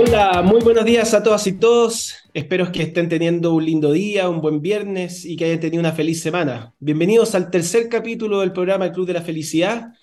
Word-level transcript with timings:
Hola, 0.00 0.42
muy 0.42 0.60
buenos 0.60 0.84
días 0.84 1.12
a 1.12 1.24
todas 1.24 1.44
y 1.48 1.54
todos. 1.54 2.14
Espero 2.32 2.70
que 2.70 2.84
estén 2.84 3.08
teniendo 3.08 3.52
un 3.52 3.64
lindo 3.64 3.90
día, 3.90 4.28
un 4.28 4.40
buen 4.40 4.62
viernes 4.62 5.24
y 5.24 5.34
que 5.34 5.46
hayan 5.46 5.58
tenido 5.58 5.80
una 5.80 5.90
feliz 5.90 6.22
semana. 6.22 6.72
Bienvenidos 6.78 7.34
al 7.34 7.50
tercer 7.50 7.88
capítulo 7.88 8.38
del 8.38 8.52
programa 8.52 8.84
El 8.84 8.92
Club 8.92 9.08
de 9.08 9.14
la 9.14 9.22
Felicidad. 9.22 9.94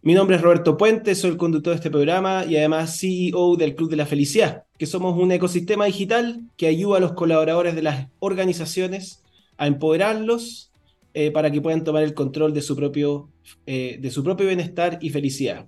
Mi 0.00 0.14
nombre 0.14 0.36
es 0.36 0.42
Roberto 0.42 0.78
Puente, 0.78 1.14
soy 1.14 1.32
el 1.32 1.36
conductor 1.36 1.74
de 1.74 1.76
este 1.76 1.90
programa 1.90 2.46
y 2.48 2.56
además 2.56 2.98
CEO 2.98 3.56
del 3.56 3.74
Club 3.74 3.90
de 3.90 3.96
la 3.96 4.06
Felicidad, 4.06 4.64
que 4.78 4.86
somos 4.86 5.18
un 5.18 5.30
ecosistema 5.30 5.84
digital 5.84 6.40
que 6.56 6.68
ayuda 6.68 6.96
a 6.96 7.00
los 7.00 7.12
colaboradores 7.12 7.74
de 7.74 7.82
las 7.82 8.08
organizaciones 8.18 9.22
a 9.58 9.66
empoderarlos 9.66 10.72
eh, 11.12 11.30
para 11.30 11.50
que 11.50 11.60
puedan 11.60 11.84
tomar 11.84 12.02
el 12.02 12.14
control 12.14 12.54
de 12.54 12.62
su, 12.62 12.74
propio, 12.74 13.28
eh, 13.66 13.98
de 14.00 14.10
su 14.10 14.24
propio 14.24 14.46
bienestar 14.46 14.98
y 15.02 15.10
felicidad. 15.10 15.66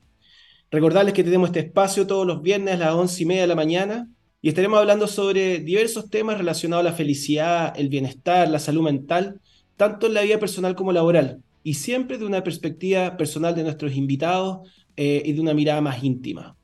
Recordarles 0.71 1.15
que 1.15 1.25
tenemos 1.25 1.49
este 1.49 1.61
espacio 1.61 2.07
todos 2.07 2.27
los 2.27 2.43
viernes 2.43 2.75
a 2.75 2.79
las 2.79 2.95
once 2.95 3.23
y 3.23 3.27
media 3.27 3.43
de 3.43 3.49
la 3.49 3.55
mañana 3.55 4.09
y 4.43 4.49
estaremos 4.49 4.79
hablando 4.79 5.07
sobre 5.07 5.61
diversos 5.61 6.11
temas 6.11 6.37
relacionados 6.37 6.85
a 6.85 6.91
la 6.91 6.97
felicidad, 6.97 7.73
el 7.79 7.89
bienestar, 7.89 8.49
la 8.49 8.59
salud 8.59 8.83
mental, 8.83 9.41
tanto 9.77 10.07
en 10.07 10.15
la 10.15 10.23
vida 10.23 10.39
personal 10.39 10.75
como 10.75 10.93
laboral, 10.93 11.41
y 11.63 11.75
siempre 11.75 12.19
de 12.19 12.27
una 12.27 12.45
perspectiva 12.45 13.17
personal 13.17 13.55
de 13.55 13.63
nuestros 13.63 13.97
invitados 13.97 14.69
eh, 14.97 15.23
y 15.25 15.33
de 15.33 15.41
una 15.41 15.55
mirada 15.55 15.81
más 15.81 16.05
íntima. 16.05 16.57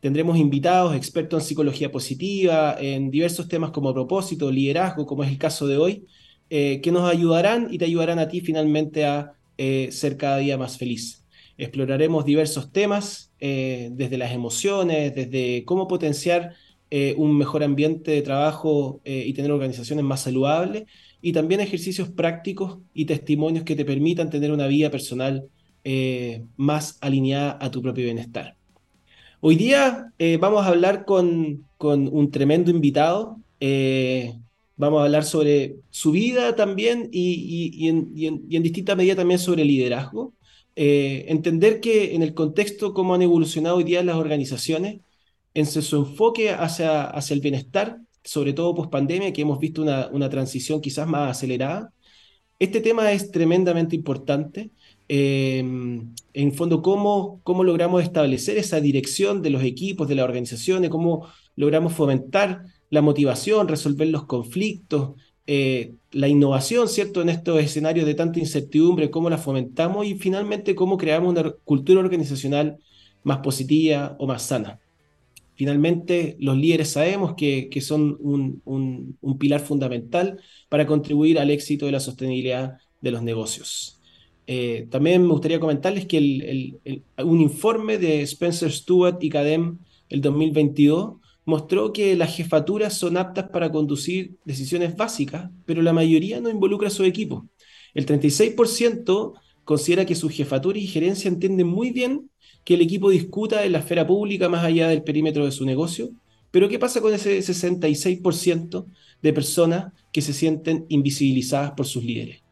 Tendremos 0.00 0.38
invitados, 0.38 0.94
expertos 0.94 1.42
en 1.42 1.48
psicología 1.48 1.92
positiva, 1.92 2.76
en 2.80 3.10
diversos 3.10 3.48
temas 3.48 3.70
como 3.70 3.92
propósito, 3.92 4.50
liderazgo, 4.50 5.04
como 5.04 5.24
es 5.24 5.30
el 5.30 5.38
caso 5.38 5.66
de 5.66 5.76
hoy, 5.76 6.06
eh, 6.48 6.80
que 6.80 6.92
nos 6.92 7.10
ayudarán 7.10 7.68
y 7.70 7.78
te 7.78 7.84
ayudarán 7.84 8.18
a 8.18 8.28
ti 8.28 8.40
finalmente 8.40 9.04
a 9.04 9.32
eh, 9.58 9.88
ser 9.90 10.16
cada 10.16 10.38
día 10.38 10.56
más 10.56 10.78
feliz. 10.78 11.25
Exploraremos 11.58 12.24
diversos 12.24 12.72
temas, 12.72 13.32
eh, 13.40 13.88
desde 13.92 14.18
las 14.18 14.32
emociones, 14.32 15.14
desde 15.14 15.64
cómo 15.64 15.88
potenciar 15.88 16.54
un 17.16 17.36
mejor 17.36 17.64
ambiente 17.64 18.12
de 18.12 18.22
trabajo 18.22 19.00
y 19.04 19.32
tener 19.34 19.50
organizaciones 19.50 20.04
más 20.04 20.22
saludables, 20.22 20.84
y 21.20 21.32
también 21.32 21.60
ejercicios 21.60 22.08
prácticos 22.08 22.78
y 22.94 23.06
testimonios 23.06 23.64
que 23.64 23.74
te 23.74 23.84
permitan 23.84 24.30
tener 24.30 24.52
una 24.52 24.68
vida 24.68 24.88
personal 24.88 25.48
más 26.56 26.96
alineada 27.00 27.58
a 27.60 27.72
tu 27.72 27.82
propio 27.82 28.04
bienestar. 28.04 28.56
Hoy 29.40 29.56
día 29.56 30.12
vamos 30.38 30.64
a 30.64 30.68
hablar 30.68 31.04
con, 31.04 31.66
con 31.76 32.08
un 32.10 32.30
tremendo 32.30 32.70
invitado. 32.70 33.40
Vamos 34.78 35.00
a 35.00 35.04
hablar 35.04 35.24
sobre 35.24 35.76
su 35.88 36.10
vida 36.10 36.54
también 36.54 37.08
y, 37.10 37.88
en, 37.88 38.62
distinta 38.62 38.94
medida 38.94 39.16
también 39.16 39.38
sobre 39.38 39.64
liderazgo. 39.64 40.34
Eh, 40.76 41.24
entender 41.28 41.80
que 41.80 42.14
en 42.14 42.22
el 42.22 42.34
contexto 42.34 42.92
cómo 42.92 43.14
han 43.14 43.22
evolucionado 43.22 43.76
hoy 43.76 43.84
día 43.84 44.02
las 44.02 44.16
organizaciones, 44.16 45.00
en 45.54 45.64
su 45.66 45.96
enfoque 45.96 46.50
hacia, 46.50 47.04
hacia 47.04 47.32
el 47.32 47.40
bienestar, 47.40 47.98
sobre 48.22 48.52
todo 48.52 48.74
post 48.74 48.90
pandemia, 48.90 49.32
que 49.32 49.40
hemos 49.40 49.58
visto 49.58 49.80
una, 49.80 50.08
una, 50.08 50.28
transición 50.28 50.82
quizás 50.82 51.08
más 51.08 51.30
acelerada. 51.30 51.92
Este 52.58 52.80
tema 52.80 53.10
es 53.12 53.30
tremendamente 53.30 53.96
importante. 53.96 54.70
Eh, 55.08 55.58
en 56.34 56.52
fondo, 56.52 56.82
cómo, 56.82 57.40
cómo 57.42 57.64
logramos 57.64 58.02
establecer 58.02 58.58
esa 58.58 58.80
dirección 58.80 59.40
de 59.40 59.50
los 59.50 59.62
equipos, 59.62 60.08
de 60.08 60.16
las 60.16 60.24
organizaciones, 60.24 60.90
cómo 60.90 61.26
logramos 61.54 61.94
fomentar 61.94 62.64
la 62.90 63.02
motivación, 63.02 63.68
resolver 63.68 64.08
los 64.08 64.26
conflictos, 64.26 65.14
eh, 65.46 65.94
la 66.10 66.28
innovación, 66.28 66.88
¿cierto? 66.88 67.22
En 67.22 67.28
estos 67.28 67.60
escenarios 67.60 68.06
de 68.06 68.14
tanta 68.14 68.40
incertidumbre, 68.40 69.10
cómo 69.10 69.30
la 69.30 69.38
fomentamos 69.38 70.06
y 70.06 70.16
finalmente 70.16 70.74
cómo 70.74 70.96
creamos 70.96 71.30
una 71.30 71.52
cultura 71.64 72.00
organizacional 72.00 72.78
más 73.22 73.38
positiva 73.38 74.16
o 74.18 74.26
más 74.26 74.42
sana. 74.42 74.80
Finalmente, 75.54 76.36
los 76.38 76.56
líderes 76.56 76.90
sabemos 76.90 77.34
que, 77.34 77.68
que 77.70 77.80
son 77.80 78.16
un, 78.20 78.60
un, 78.64 79.38
pilar 79.38 79.60
fundamental 79.60 80.40
para 80.68 80.86
contribuir 80.86 81.38
al 81.38 81.50
éxito 81.50 81.86
de 81.86 81.92
la 81.92 82.00
sostenibilidad 82.00 82.78
de 83.00 83.10
los 83.10 83.22
negocios. 83.22 84.00
Eh, 84.46 84.86
también 84.90 85.22
me 85.22 85.32
gustaría 85.32 85.58
comentarles 85.58 86.06
que 86.06 86.76
un 87.18 87.40
informe 87.40 87.98
de 87.98 88.22
Spencer 88.22 88.70
Stewart 88.70 89.16
y 89.22 89.30
Cadem, 89.30 89.78
el 90.08 90.20
2022, 90.20 91.16
mostró 91.46 91.92
que 91.92 92.16
las 92.16 92.36
jefaturas 92.36 92.98
son 92.98 93.16
aptas 93.16 93.48
para 93.50 93.70
conducir 93.70 94.36
decisiones 94.44 94.96
básicas, 94.96 95.50
pero 95.64 95.80
la 95.80 95.92
mayoría 95.92 96.40
no 96.40 96.50
involucra 96.50 96.88
a 96.88 96.90
su 96.90 97.04
equipo. 97.04 97.48
El 97.94 98.04
36% 98.04 99.32
considera 99.64 100.04
que 100.04 100.16
su 100.16 100.28
jefatura 100.28 100.78
y 100.78 100.86
gerencia 100.86 101.28
entienden 101.28 101.68
muy 101.68 101.92
bien 101.92 102.30
que 102.64 102.74
el 102.74 102.82
equipo 102.82 103.10
discuta 103.10 103.64
en 103.64 103.72
la 103.72 103.78
esfera 103.78 104.06
pública 104.06 104.48
más 104.48 104.64
allá 104.64 104.88
del 104.88 105.04
perímetro 105.04 105.44
de 105.44 105.52
su 105.52 105.64
negocio, 105.64 106.10
pero 106.50 106.68
¿qué 106.68 106.78
pasa 106.78 107.00
con 107.00 107.14
ese 107.14 107.38
66% 107.38 108.86
de 109.22 109.32
personas 109.32 109.92
que 110.12 110.22
se 110.22 110.32
sienten 110.32 110.84
invisibilizadas 110.88 111.72
por 111.72 111.86
sus 111.86 112.02
líderes? 112.02 112.45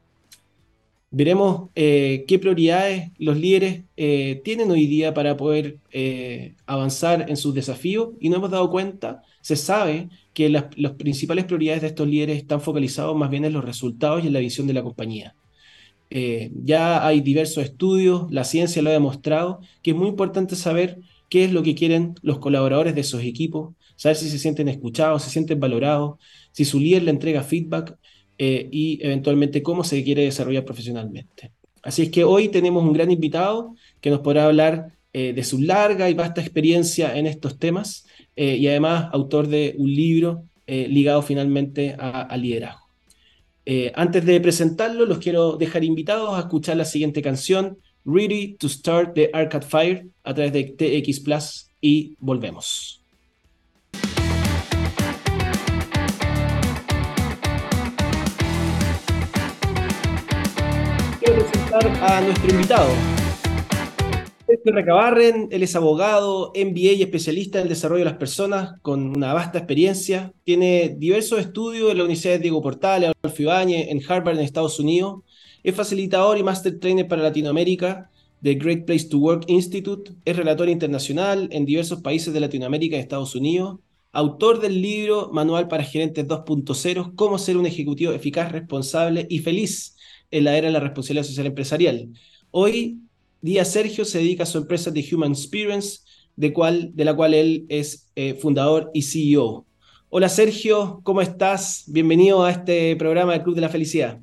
Veremos 1.15 1.71
eh, 1.77 2.25
qué 2.27 2.41
prioridades 2.41 3.11
los 3.19 3.39
líderes 3.39 3.85
eh, 3.97 4.41
tienen 4.45 4.71
hoy 4.71 4.87
día 4.87 5.15
para 5.15 5.37
poder 5.37 5.79
eh, 5.93 6.55
avanzar 6.67 7.31
en 7.31 7.37
sus 7.37 7.55
desafíos 7.55 8.11
y 8.21 8.29
nos 8.29 8.39
hemos 8.39 8.51
dado 8.51 8.69
cuenta, 8.69 9.23
se 9.41 9.55
sabe 9.55 10.09
que 10.33 10.49
las, 10.49 10.65
principales 10.99 11.45
prioridades 11.45 11.83
de 11.83 11.89
estos 11.89 12.09
líderes 12.09 12.39
están 12.39 12.61
focalizados 12.61 13.17
más 13.17 13.31
bien 13.31 13.45
en 13.45 13.53
los 13.53 13.65
resultados 13.65 14.25
y 14.25 14.27
en 14.27 14.33
la 14.33 14.41
visión 14.41 14.67
de 14.67 14.75
la 14.75 14.83
compañía. 14.83 15.37
ya 16.11 17.07
hay 17.07 17.21
diversos 17.21 17.65
estudios, 17.65 18.31
la 18.31 18.45
ciencia 18.45 18.83
lo 18.83 18.91
ha 18.91 18.93
demostrado, 18.93 19.61
que 19.83 19.91
es 19.93 19.97
muy 19.97 20.09
importante 20.09 20.57
saber 20.57 20.99
qué 21.29 21.45
es 21.45 21.53
lo 21.53 21.63
que 21.63 21.75
quieren 21.75 22.15
los 22.23 22.39
colaboradores 22.39 22.95
de 22.95 23.01
esos 23.03 23.23
equipos, 23.23 23.75
saber 23.97 24.17
si 24.17 24.29
se 24.29 24.39
sienten 24.39 24.69
escuchados, 24.69 25.23
se 25.23 25.31
sienten 25.31 25.61
valorados, 25.61 26.19
si 26.53 26.65
su 26.65 26.79
líder 26.81 27.05
le 27.05 27.11
entrega 27.11 27.43
feedback 27.43 27.97
eh, 28.39 28.69
y 28.71 28.99
eventualmente 29.05 29.62
cómo 29.62 29.84
se 29.84 30.03
quiere 30.03 30.25
desarrollar 30.25 30.65
profesionalmente. 30.65 31.53
Así 31.83 32.03
es 32.03 32.11
que 32.11 32.25
hoy 32.25 32.49
tenemos 32.49 32.83
un 32.83 32.93
gran 32.93 33.11
invitado 33.11 33.75
que 34.00 34.11
nos 34.11 34.21
podrá 34.21 34.47
hablar 34.47 34.93
eh, 35.12 35.33
de 35.33 35.45
su 35.45 35.61
larga 35.61 36.11
y 36.11 36.15
vasta 36.15 36.41
experiencia 36.41 37.17
en 37.17 37.27
estos 37.27 37.59
temas 37.59 38.06
eh, 38.34 38.56
y 38.56 38.67
además 38.67 39.09
autor 39.12 39.49
de 39.49 39.75
un 39.78 39.93
libro 39.94 40.44
ligado 40.67 41.21
finalmente 41.21 41.94
al 41.99 42.41
liderazgo. 42.41 42.89
antes 43.94 44.25
de 44.25 44.41
presentarlo, 44.41 45.05
los 45.05 45.19
quiero 45.19 45.59
dejar 45.59 45.84
invitados 45.84 46.34
a 46.34 46.41
escuchar 46.41 46.78
la 46.78 46.87
siguiente 46.87 47.21
canción, 47.21 47.77
Ready 48.06 48.55
to 48.55 48.71
Start 48.71 49.12
the 49.12 49.28
Arcade 49.34 49.67
Fire, 49.67 50.06
a 50.23 50.33
través 50.33 50.55
de 50.55 50.65
TX 50.65 51.21
Plus 51.21 51.69
y 51.83 52.17
volvemos. 52.19 53.04
Presentar 61.79 62.03
a 62.03 62.21
nuestro 62.21 62.51
invitado. 62.51 62.89
Sergio 64.47 64.73
Recabarren, 64.73 65.49
él 65.51 65.62
es 65.62 65.75
abogado, 65.75 66.53
MBA 66.55 66.93
y 66.93 67.03
especialista 67.03 67.59
en 67.59 67.65
el 67.65 67.69
desarrollo 67.69 68.01
de 68.01 68.11
las 68.11 68.19
personas 68.19 68.81
con 68.83 69.17
una 69.17 69.33
vasta 69.33 69.59
experiencia. 69.59 70.33
Tiene 70.45 70.95
diversos 70.97 71.41
estudios 71.41 71.91
en 71.91 71.99
la 71.99 72.05
Universidad 72.05 72.35
de 72.35 72.41
Diego 72.41 72.62
Portales, 72.62 73.12
Adolfo 73.23 73.43
Ibáñez, 73.43 73.89
en 73.89 74.01
Harvard, 74.07 74.37
en 74.37 74.45
Estados 74.45 74.79
Unidos. 74.79 75.23
Es 75.62 75.75
facilitador 75.75 76.39
y 76.39 76.43
master 76.43 76.79
trainer 76.79 77.09
para 77.09 77.23
Latinoamérica 77.23 78.11
de 78.41 78.55
Great 78.55 78.85
Place 78.85 79.09
to 79.09 79.19
Work 79.19 79.45
Institute. 79.49 80.12
Es 80.25 80.37
relator 80.37 80.69
internacional 80.69 81.49
en 81.51 81.65
diversos 81.65 82.03
países 82.03 82.33
de 82.35 82.41
Latinoamérica 82.41 82.97
y 82.97 83.01
Estados 83.01 83.35
Unidos. 83.35 83.79
Autor 84.12 84.61
del 84.61 84.81
libro 84.81 85.31
Manual 85.33 85.67
para 85.67 85.83
Gerentes 85.83 86.27
2.0, 86.27 87.15
Cómo 87.17 87.39
ser 87.39 87.56
un 87.56 87.67
ejecutivo 87.67 88.12
eficaz, 88.12 88.53
responsable 88.53 89.27
y 89.29 89.41
feliz 89.41 89.94
en 90.31 90.45
la 90.45 90.57
era 90.57 90.69
de 90.69 90.73
la 90.73 90.81
responsabilidad 90.81 91.27
social 91.27 91.47
empresarial. 91.47 92.09
Hoy 92.51 92.99
día 93.41 93.65
Sergio 93.65 94.05
se 94.05 94.19
dedica 94.19 94.45
a 94.45 94.47
su 94.47 94.59
empresa 94.59 94.91
de 94.91 95.05
Human 95.12 95.33
Experience, 95.33 96.01
de, 96.37 96.53
cual, 96.53 96.91
de 96.95 97.05
la 97.05 97.15
cual 97.15 97.35
él 97.35 97.67
es 97.69 98.11
eh, 98.17 98.35
fundador 98.35 98.91
y 98.94 99.03
CEO. 99.03 99.67
Hola 100.09 100.29
Sergio, 100.29 101.00
¿cómo 101.03 101.21
estás? 101.21 101.85
Bienvenido 101.88 102.44
a 102.44 102.50
este 102.50 102.97
programa 102.97 103.32
del 103.32 103.43
Club 103.43 103.56
de 103.56 103.61
la 103.61 103.69
Felicidad. 103.69 104.19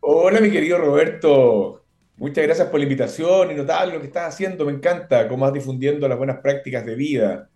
Hola 0.00 0.40
mi 0.40 0.50
querido 0.50 0.78
Roberto, 0.78 1.84
muchas 2.16 2.44
gracias 2.44 2.68
por 2.68 2.80
la 2.80 2.84
invitación 2.84 3.50
y 3.50 3.54
notable 3.54 3.94
lo 3.94 4.00
que 4.00 4.06
estás 4.06 4.34
haciendo, 4.34 4.64
me 4.64 4.72
encanta 4.72 5.28
cómo 5.28 5.44
vas 5.44 5.52
difundiendo 5.52 6.08
las 6.08 6.16
buenas 6.16 6.38
prácticas 6.38 6.86
de 6.86 6.94
vida, 6.94 7.50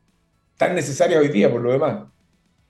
tan 0.56 0.74
necesarias 0.74 1.20
hoy 1.20 1.28
día 1.28 1.50
por 1.50 1.60
lo 1.60 1.72
demás. 1.72 2.06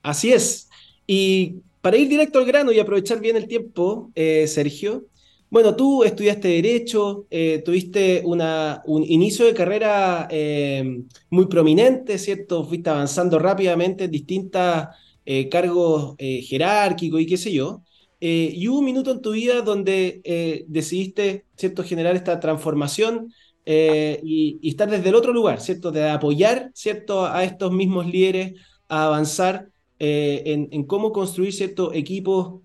Así 0.01 0.31
es. 0.31 0.69
Y 1.05 1.57
para 1.81 1.97
ir 1.97 2.07
directo 2.07 2.39
al 2.39 2.45
grano 2.45 2.71
y 2.71 2.79
aprovechar 2.79 3.19
bien 3.19 3.35
el 3.35 3.47
tiempo, 3.47 4.11
eh, 4.15 4.47
Sergio, 4.47 5.05
bueno, 5.51 5.75
tú 5.75 6.03
estudiaste 6.05 6.47
Derecho, 6.47 7.27
eh, 7.29 7.61
tuviste 7.65 8.23
un 8.25 9.03
inicio 9.03 9.45
de 9.45 9.53
carrera 9.53 10.27
eh, 10.31 11.03
muy 11.29 11.47
prominente, 11.47 12.17
¿cierto? 12.17 12.63
Fuiste 12.63 12.89
avanzando 12.89 13.37
rápidamente 13.37 14.05
en 14.05 14.11
distintos 14.11 14.87
eh, 15.25 15.49
cargos 15.49 16.15
jerárquicos 16.17 17.19
y 17.19 17.25
qué 17.25 17.37
sé 17.37 17.51
yo. 17.51 17.83
y 18.19 18.67
hubo 18.67 18.79
un 18.79 18.85
minuto 18.85 19.11
en 19.11 19.21
tu 19.21 19.31
vida 19.31 19.61
donde 19.61 20.21
decidiste, 20.67 21.45
¿cierto?, 21.57 21.83
generar 21.83 22.15
esta 22.15 22.39
transformación 22.39 23.33
y, 23.65 24.59
y, 24.61 24.69
estar 24.69 24.89
desde 24.89 25.09
el 25.09 25.15
otro 25.15 25.33
lugar, 25.33 25.59
¿cierto? 25.59 25.91
De 25.91 26.09
apoyar, 26.09 26.71
¿cierto?, 26.73 27.25
a 27.25 27.43
estos 27.43 27.71
mismos 27.73 28.05
líderes 28.07 28.53
a 28.87 29.05
avanzar 29.07 29.70
en, 30.03 30.67
en, 30.71 30.83
cómo 30.85 31.11
construir 31.11 31.53
ciertos 31.53 31.93
equipos 31.93 32.61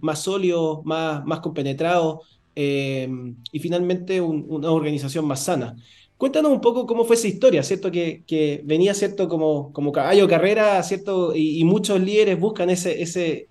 más 0.00 0.22
sólidos, 0.22 0.84
más, 0.84 1.24
más 1.24 1.40
compenetrados 1.40 2.18
y 2.54 3.58
finalmente 3.58 4.20
una 4.20 4.70
organización 4.70 5.24
más 5.26 5.44
sana. 5.44 5.76
Cuéntanos 6.18 6.50
un 6.50 6.60
poco 6.60 6.84
cómo 6.84 7.04
fue 7.04 7.14
esa 7.14 7.28
historia, 7.28 7.62
¿cierto? 7.62 7.92
Que, 7.92 8.24
que 8.26 8.60
venía, 8.64 8.92
¿cierto? 8.92 9.28
Como, 9.28 9.72
como 9.72 9.92
caballo 9.92 10.26
carrera, 10.26 10.82
¿cierto? 10.82 11.32
Y, 11.34 11.60
y, 11.60 11.64
muchos 11.64 12.00
líderes 12.00 12.40
buscan 12.40 12.70
ese, 12.70 13.00
ese, 13.00 13.48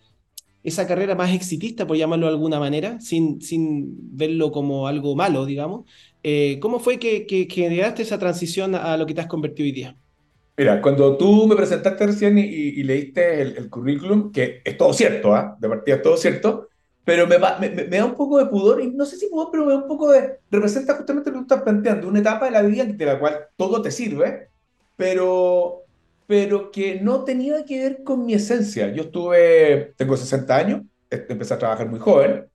esa 0.64 0.86
carrera 0.86 1.16
más 1.16 1.34
exitista, 1.34 1.88
por 1.88 1.96
llamarlo 1.96 2.28
de 2.28 2.34
alguna 2.34 2.60
manera, 2.60 3.00
sin, 3.00 3.40
sin 3.42 4.18
verlo 4.18 4.52
como 4.52 4.86
algo 4.88 5.16
malo, 5.16 5.46
digamos. 5.46 5.86
Eh, 6.24 6.60
¿Cómo 6.62 6.80
fue 6.80 7.00
que, 7.00 7.26
que, 7.26 7.48
generaste 7.50 8.02
esa 8.04 8.20
transición 8.20 8.76
a 8.76 8.98
lo 8.98 9.06
que 9.06 9.14
te 9.14 9.22
has 9.22 9.28
convertido 9.28 9.66
hoy 9.66 9.72
día? 9.72 9.98
Mira, 10.58 10.82
cuando 10.82 11.16
tú 11.18 11.48
me 11.48 11.56
presentaste 11.56 12.08
recién 12.08 12.40
y, 12.40 12.42
y 12.42 12.84
leíste 12.84 13.42
el, 13.42 13.58
el, 13.58 13.70
currículum, 13.70 14.32
que 14.32 14.62
es 14.66 14.76
todo 14.76 14.92
cierto, 14.92 15.36
¿ah? 15.36 15.56
De 15.60 15.70
partida 15.70 15.98
es 15.98 16.02
todo 16.02 16.18
cierto, 16.18 16.70
pero 17.06 17.28
me, 17.28 17.38
me, 17.38 17.70
me, 17.70 17.98
da 17.98 18.06
un 18.06 18.16
poco 18.16 18.40
de 18.40 18.48
pudor, 18.48 18.82
y 18.82 18.88
no 18.92 19.06
sé 19.06 19.18
si 19.18 19.28
pudor, 19.28 19.50
pero 19.52 19.66
me 19.66 19.74
da 19.74 19.78
un 19.78 19.88
poco 19.88 20.12
de... 20.12 20.40
Representa 20.50 20.96
justamente 20.96 21.30
lo 21.30 21.36
que 21.36 21.40
tú 21.40 21.54
estás 21.54 21.62
planteando, 21.62 22.08
una 22.08 22.20
etapa 22.20 22.46
de 22.46 22.52
la 22.52 22.64
vida 22.64 22.86
de 22.86 23.06
la 23.06 23.20
cual 23.20 23.38
todo 23.56 23.84
te 23.84 23.92
sirve, 23.92 24.50
pero, 24.96 25.84
pero 26.26 26.72
que 26.72 27.00
no 27.02 27.24
tenía 27.24 27.64
que 27.64 27.80
ver 27.80 28.04
con 28.04 28.26
mi 28.26 28.34
esencia. 28.34 28.92
Yo 28.92 29.04
estuve, 29.04 29.94
tengo 29.96 30.18
60 30.18 30.56
años, 30.56 30.82
empecé 31.12 31.54
a 31.54 31.60
trabajar 31.60 31.88
muy 31.88 32.00
joven, 32.00 32.48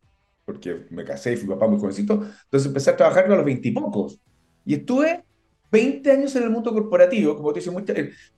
porque 0.45 0.87
me 0.91 1.05
casé 1.05 1.35
y 1.35 1.37
fui 1.37 1.49
papá 1.49 1.69
muy 1.69 1.79
jovencito, 1.79 2.15
entonces 2.15 2.67
empecé 2.67 2.91
a 2.91 2.97
trabajar 2.97 3.27
a 3.27 3.37
los 3.37 3.45
20 3.45 3.69
y 3.69 3.73
pocos. 3.73 4.21
Y 4.67 4.75
estuve 4.75 5.25
20 5.73 6.13
años 6.13 6.37
en 6.37 6.43
el 6.43 6.51
mundo 6.51 6.71
corporativo, 6.71 7.35
como 7.35 7.51
te 7.51 7.61
dice, 7.61 7.71
muy, 7.71 7.83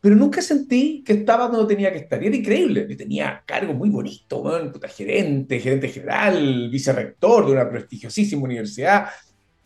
pero 0.00 0.14
nunca 0.14 0.40
sentí 0.40 1.02
que 1.04 1.14
estaba 1.14 1.48
donde 1.48 1.74
tenía 1.74 1.92
que 1.92 1.98
estar. 1.98 2.22
Y 2.22 2.28
era 2.28 2.36
increíble. 2.36 2.86
Yo 2.88 2.96
tenía 2.96 3.42
cargos 3.44 3.74
muy 3.74 3.90
bonitos, 3.90 4.40
bueno, 4.40 4.72
gerente, 4.88 5.58
gerente 5.58 5.88
general, 5.88 6.70
vicerrector 6.70 7.46
de 7.46 7.52
una 7.52 7.68
prestigiosísima 7.68 8.44
universidad, 8.44 9.08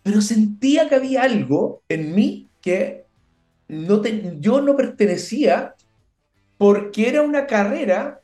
pero 0.02 0.22
sentía 0.22 0.88
que 0.88 0.94
había 0.94 1.22
algo 1.24 1.82
en 1.90 2.14
mí 2.14 2.48
que 2.62 3.04
no 3.68 4.02
yo 4.40 4.62
no 4.62 4.74
pertenecía 4.74 5.74
porque 6.56 7.06
era 7.10 7.20
una 7.20 7.46
carrera 7.46 8.22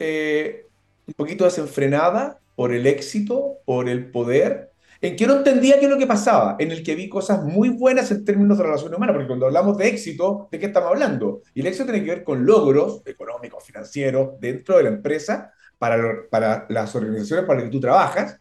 eh, 0.00 0.66
un 1.06 1.14
poquito 1.14 1.44
desenfrenada 1.44 2.40
por 2.56 2.74
el 2.74 2.88
éxito, 2.88 3.58
por 3.64 3.88
el 3.88 4.10
poder, 4.10 4.71
en 5.02 5.16
que 5.16 5.26
no 5.26 5.38
entendía 5.38 5.80
qué 5.80 5.86
es 5.86 5.90
lo 5.90 5.98
que 5.98 6.06
pasaba, 6.06 6.54
en 6.60 6.70
el 6.70 6.84
que 6.84 6.94
vi 6.94 7.08
cosas 7.08 7.42
muy 7.42 7.70
buenas 7.70 8.10
en 8.12 8.24
términos 8.24 8.56
de 8.56 8.64
relaciones 8.64 8.96
humanas, 8.96 9.14
porque 9.14 9.26
cuando 9.26 9.46
hablamos 9.46 9.76
de 9.76 9.88
éxito, 9.88 10.48
¿de 10.50 10.60
qué 10.60 10.66
estamos 10.66 10.90
hablando? 10.90 11.42
Y 11.54 11.60
el 11.60 11.66
éxito 11.66 11.86
tiene 11.86 12.04
que 12.04 12.10
ver 12.10 12.24
con 12.24 12.46
logros 12.46 13.02
económicos, 13.04 13.64
financieros, 13.64 14.38
dentro 14.40 14.76
de 14.76 14.84
la 14.84 14.90
empresa, 14.90 15.52
para, 15.76 15.98
para 16.30 16.66
las 16.68 16.94
organizaciones 16.94 17.44
para 17.44 17.58
las 17.58 17.64
que 17.68 17.72
tú 17.72 17.80
trabajas, 17.80 18.38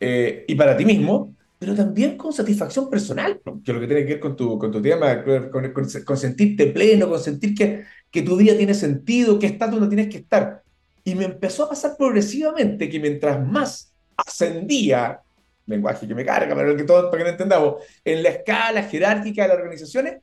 eh, 0.00 0.44
y 0.48 0.56
para 0.56 0.76
ti 0.76 0.84
mismo, 0.84 1.36
pero 1.56 1.76
también 1.76 2.16
con 2.16 2.32
satisfacción 2.32 2.90
personal, 2.90 3.40
que 3.64 3.70
es 3.70 3.74
lo 3.74 3.80
que 3.80 3.86
tiene 3.86 4.04
que 4.04 4.14
ver 4.14 4.20
con 4.20 4.34
tu, 4.34 4.58
con 4.58 4.72
tu 4.72 4.82
tema, 4.82 5.22
con, 5.22 5.72
con, 5.72 6.18
sentirte 6.18 6.66
pleno, 6.66 7.08
con 7.08 7.20
sentir 7.20 7.54
que, 7.54 7.84
que 8.10 8.22
tu 8.22 8.36
día 8.36 8.56
tiene 8.56 8.74
sentido, 8.74 9.38
que 9.38 9.46
estás 9.46 9.70
donde 9.70 9.86
tienes 9.86 10.08
que 10.08 10.18
estar. 10.18 10.64
Y 11.04 11.14
me 11.14 11.26
empezó 11.26 11.66
a 11.66 11.68
pasar 11.68 11.94
progresivamente 11.96 12.88
que 12.88 12.98
mientras 12.98 13.46
más 13.46 13.92
ascendía 14.16 15.20
lenguaje 15.66 16.06
que 16.06 16.14
me 16.14 16.24
carga, 16.24 16.54
pero 16.54 16.76
que 16.76 16.84
todos, 16.84 17.06
para 17.06 17.18
que 17.18 17.24
no 17.24 17.30
entendamos, 17.30 17.74
en 18.04 18.22
la 18.22 18.30
escala 18.30 18.82
jerárquica 18.84 19.42
de 19.42 19.48
las 19.48 19.56
organizaciones, 19.58 20.18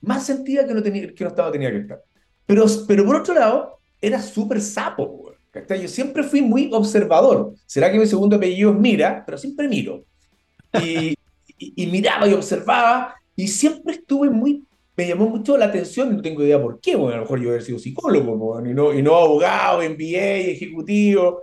más 0.00 0.24
sentía 0.24 0.66
que 0.66 0.74
no, 0.74 0.82
tenía, 0.82 1.12
que 1.12 1.24
no 1.24 1.30
estaba 1.30 1.50
tenía 1.50 1.70
que 1.70 1.78
estar. 1.78 2.02
Pero, 2.46 2.64
pero 2.86 3.04
por 3.04 3.16
otro 3.16 3.34
lado, 3.34 3.78
era 4.00 4.20
súper 4.22 4.60
sapo, 4.60 5.32
Yo 5.68 5.88
siempre 5.88 6.22
fui 6.22 6.42
muy 6.42 6.70
observador. 6.72 7.54
¿Será 7.66 7.90
que 7.90 7.98
mi 7.98 8.06
segundo 8.06 8.36
apellido 8.36 8.70
es 8.70 8.78
Mira? 8.78 9.22
Pero 9.24 9.38
siempre 9.38 9.68
miro. 9.68 10.04
Y, 10.84 11.16
y, 11.58 11.86
miraba 11.86 12.28
y 12.28 12.34
observaba, 12.34 13.14
y 13.34 13.48
siempre 13.48 13.94
estuve 13.94 14.28
muy 14.28 14.62
me 14.94 15.06
llamó 15.06 15.28
mucho 15.28 15.56
la 15.58 15.66
atención, 15.66 16.16
no 16.16 16.22
tengo 16.22 16.42
idea 16.42 16.60
por 16.60 16.80
qué, 16.80 16.96
bueno, 16.96 17.12
a 17.12 17.16
lo 17.16 17.22
mejor 17.22 17.40
yo 17.40 17.50
haber 17.50 17.62
sido 17.62 17.78
psicólogo, 17.78 18.64
y, 18.64 18.72
no, 18.72 18.94
y 18.94 19.02
no 19.02 19.14
abogado, 19.14 19.82
MBA, 19.82 20.52
ejecutivo, 20.52 21.42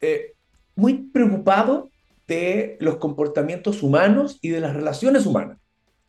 eh, 0.00 0.34
muy 0.74 0.94
preocupado 0.94 1.90
de 2.26 2.76
los 2.80 2.96
comportamientos 2.96 3.82
humanos 3.82 4.38
y 4.42 4.50
de 4.50 4.60
las 4.60 4.74
relaciones 4.74 5.26
humanas. 5.26 5.58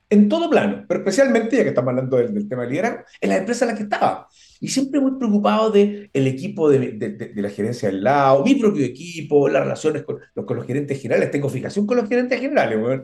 En 0.10 0.30
todo 0.30 0.50
plano, 0.50 0.86
pero 0.88 1.00
especialmente, 1.00 1.58
ya 1.58 1.64
que 1.64 1.70
estamos 1.70 1.90
hablando 1.90 2.18
del, 2.18 2.48
tema 2.48 2.64
de 2.64 2.70
liderazgo, 2.70 3.04
en 3.20 3.30
la 3.30 3.38
empresa 3.38 3.66
en 3.66 3.72
la 3.72 3.78
que 3.78 3.84
estaba. 3.84 4.28
Y 4.60 4.68
siempre 4.68 5.00
muy 5.00 5.18
preocupado 5.18 5.72
del 5.72 6.10
el 6.14 6.28
equipo 6.28 6.70
de, 6.70 6.92
de, 6.92 7.10
de, 7.10 7.42
la 7.42 7.50
gerencia 7.50 7.90
del 7.90 8.04
lado, 8.04 8.44
mi 8.44 8.54
propio 8.56 8.86
equipo, 8.86 9.50
las 9.50 9.64
relaciones 9.64 10.04
con 10.04 10.20
los, 10.36 10.46
con 10.46 10.58
los 10.58 10.68
gerentes 10.68 11.02
generales. 11.02 11.32
Tengo 11.32 11.50
fijación 11.50 11.88
con 11.88 11.98
los 11.98 12.08
gerentes 12.08 12.40
generales. 12.40 13.02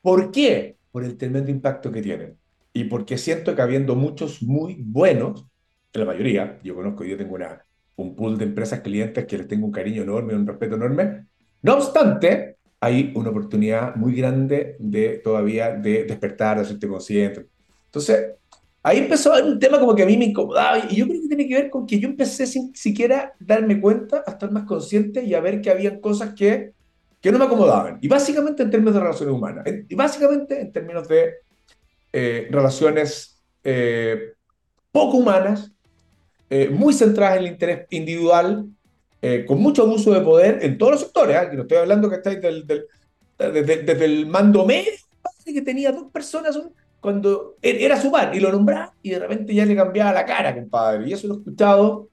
¿Por 0.00 0.30
qué? 0.30 0.76
Por 0.92 1.04
el 1.04 1.16
tremendo 1.16 1.50
impacto 1.50 1.90
que 1.90 2.00
tienen. 2.00 2.36
Y 2.72 2.84
porque 2.84 3.18
siento 3.18 3.56
que 3.56 3.62
habiendo 3.62 3.96
muchos 3.96 4.40
muy 4.42 4.76
buenos, 4.78 5.46
la 5.92 6.04
mayoría, 6.04 6.60
yo 6.62 6.74
conozco, 6.74 7.04
yo 7.04 7.16
tengo 7.16 7.34
una, 7.34 7.64
un 7.96 8.14
pool 8.14 8.38
de 8.38 8.44
empresas 8.44 8.80
clientes 8.80 9.26
que 9.26 9.38
les 9.38 9.48
tengo 9.48 9.66
un 9.66 9.72
cariño 9.72 10.02
enorme, 10.02 10.34
un 10.34 10.46
respeto 10.46 10.76
enorme, 10.76 11.26
no 11.62 11.74
obstante, 11.74 12.56
hay 12.80 13.12
una 13.14 13.30
oportunidad 13.30 13.94
muy 13.94 14.14
grande 14.14 14.76
de 14.78 15.20
todavía 15.22 15.70
de 15.70 16.04
despertar, 16.04 16.56
de 16.56 16.62
hacerte 16.62 16.88
consciente. 16.88 17.46
Entonces, 17.86 18.32
ahí 18.82 18.98
empezó 18.98 19.32
un 19.44 19.58
tema 19.58 19.78
como 19.78 19.94
que 19.94 20.02
a 20.02 20.06
mí 20.06 20.16
me 20.16 20.24
incomodaba 20.24 20.78
y 20.90 20.96
yo 20.96 21.06
creo 21.06 21.22
que 21.22 21.28
tiene 21.28 21.46
que 21.46 21.54
ver 21.54 21.70
con 21.70 21.86
que 21.86 22.00
yo 22.00 22.08
empecé 22.08 22.46
sin 22.46 22.74
siquiera 22.74 23.34
darme 23.38 23.80
cuenta, 23.80 24.24
a 24.26 24.32
estar 24.32 24.50
más 24.50 24.64
consciente 24.64 25.22
y 25.22 25.34
a 25.34 25.40
ver 25.40 25.60
que 25.60 25.70
había 25.70 26.00
cosas 26.00 26.34
que, 26.34 26.72
que 27.20 27.30
no 27.30 27.38
me 27.38 27.44
acomodaban. 27.44 27.98
Y 28.00 28.08
básicamente 28.08 28.64
en 28.64 28.70
términos 28.70 28.94
de 28.94 29.00
relaciones 29.00 29.34
humanas, 29.34 29.64
y 29.88 29.94
básicamente 29.94 30.60
en 30.60 30.72
términos 30.72 31.06
de 31.06 31.34
eh, 32.12 32.48
relaciones 32.50 33.40
eh, 33.62 34.32
poco 34.90 35.18
humanas, 35.18 35.72
eh, 36.50 36.68
muy 36.68 36.92
centradas 36.92 37.38
en 37.38 37.44
el 37.44 37.52
interés 37.52 37.86
individual, 37.90 38.66
eh, 39.24 39.44
con 39.46 39.60
mucho 39.60 39.82
abuso 39.84 40.12
de 40.12 40.20
poder 40.20 40.58
en 40.62 40.76
todos 40.76 40.92
los 40.92 41.00
sectores, 41.02 41.36
¿eh? 41.36 41.50
no 41.54 41.62
estoy 41.62 41.78
hablando 41.78 42.10
que 42.10 42.16
estáis 42.16 42.42
del, 42.42 42.66
del, 42.66 42.86
desde, 43.38 44.04
el 44.04 44.26
mando 44.26 44.66
medio, 44.66 44.90
que 45.44 45.62
tenía 45.62 45.92
dos 45.92 46.10
personas 46.10 46.60
cuando 47.00 47.56
e, 47.62 47.84
era 47.84 48.00
su 48.00 48.10
par 48.10 48.34
y 48.34 48.40
lo 48.40 48.50
nombraba 48.50 48.94
y 49.00 49.10
de 49.10 49.20
repente 49.20 49.54
ya 49.54 49.64
le 49.64 49.76
cambiaba 49.76 50.12
la 50.12 50.26
cara, 50.26 50.52
compadre. 50.52 51.08
Y 51.08 51.12
eso 51.12 51.28
lo 51.28 51.34
he 51.34 51.36
escuchado. 51.38 52.08